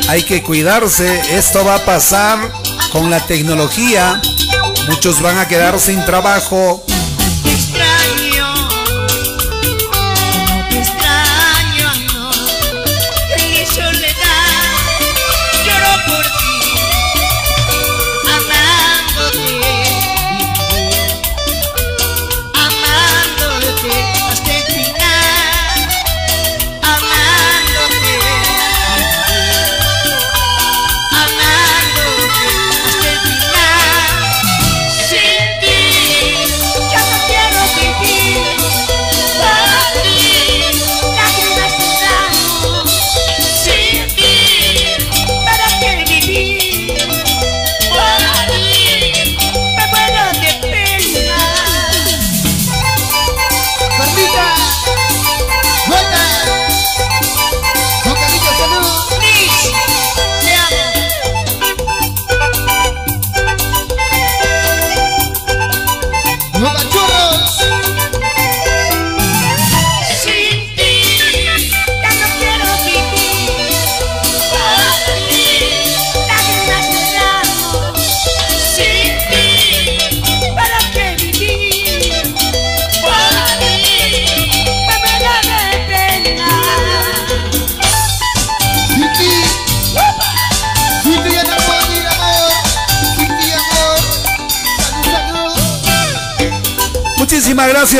Hay 0.07 0.23
que 0.23 0.43
cuidarse, 0.43 1.37
esto 1.37 1.65
va 1.65 1.75
a 1.75 1.85
pasar 1.85 2.39
con 2.91 3.09
la 3.09 3.19
tecnología. 3.19 4.21
Muchos 4.87 5.21
van 5.21 5.37
a 5.39 5.47
quedar 5.47 5.79
sin 5.79 6.03
trabajo. 6.05 6.83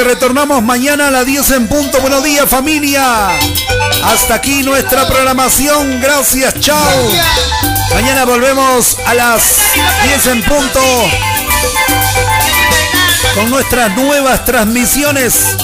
Retornamos 0.03 0.63
mañana 0.63 1.09
a 1.09 1.11
las 1.11 1.25
10 1.25 1.51
en 1.51 1.67
punto. 1.67 1.99
Buenos 1.99 2.23
días 2.23 2.49
familia. 2.49 3.29
Hasta 4.03 4.35
aquí 4.35 4.63
nuestra 4.63 5.07
programación. 5.07 5.99
Gracias. 5.99 6.53
Chao. 6.59 7.11
Mañana 7.93 8.23
volvemos 8.23 8.97
a 9.05 9.13
las 9.13 9.41
10 10.03 10.27
en 10.27 10.43
punto 10.43 10.81
con 13.35 13.49
nuestras 13.49 13.95
nuevas 13.95 14.45
transmisiones. 14.45 15.57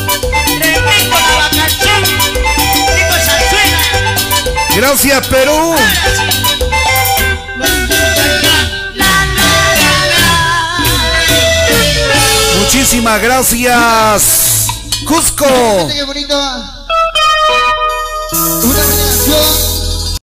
Gracias 4.75 5.27
Perú. 5.27 5.75
Muchísimas 12.95 13.21
gracias. 13.21 14.67
Cusco. 15.05 15.45
Una 18.63 18.79
canción 18.79 19.64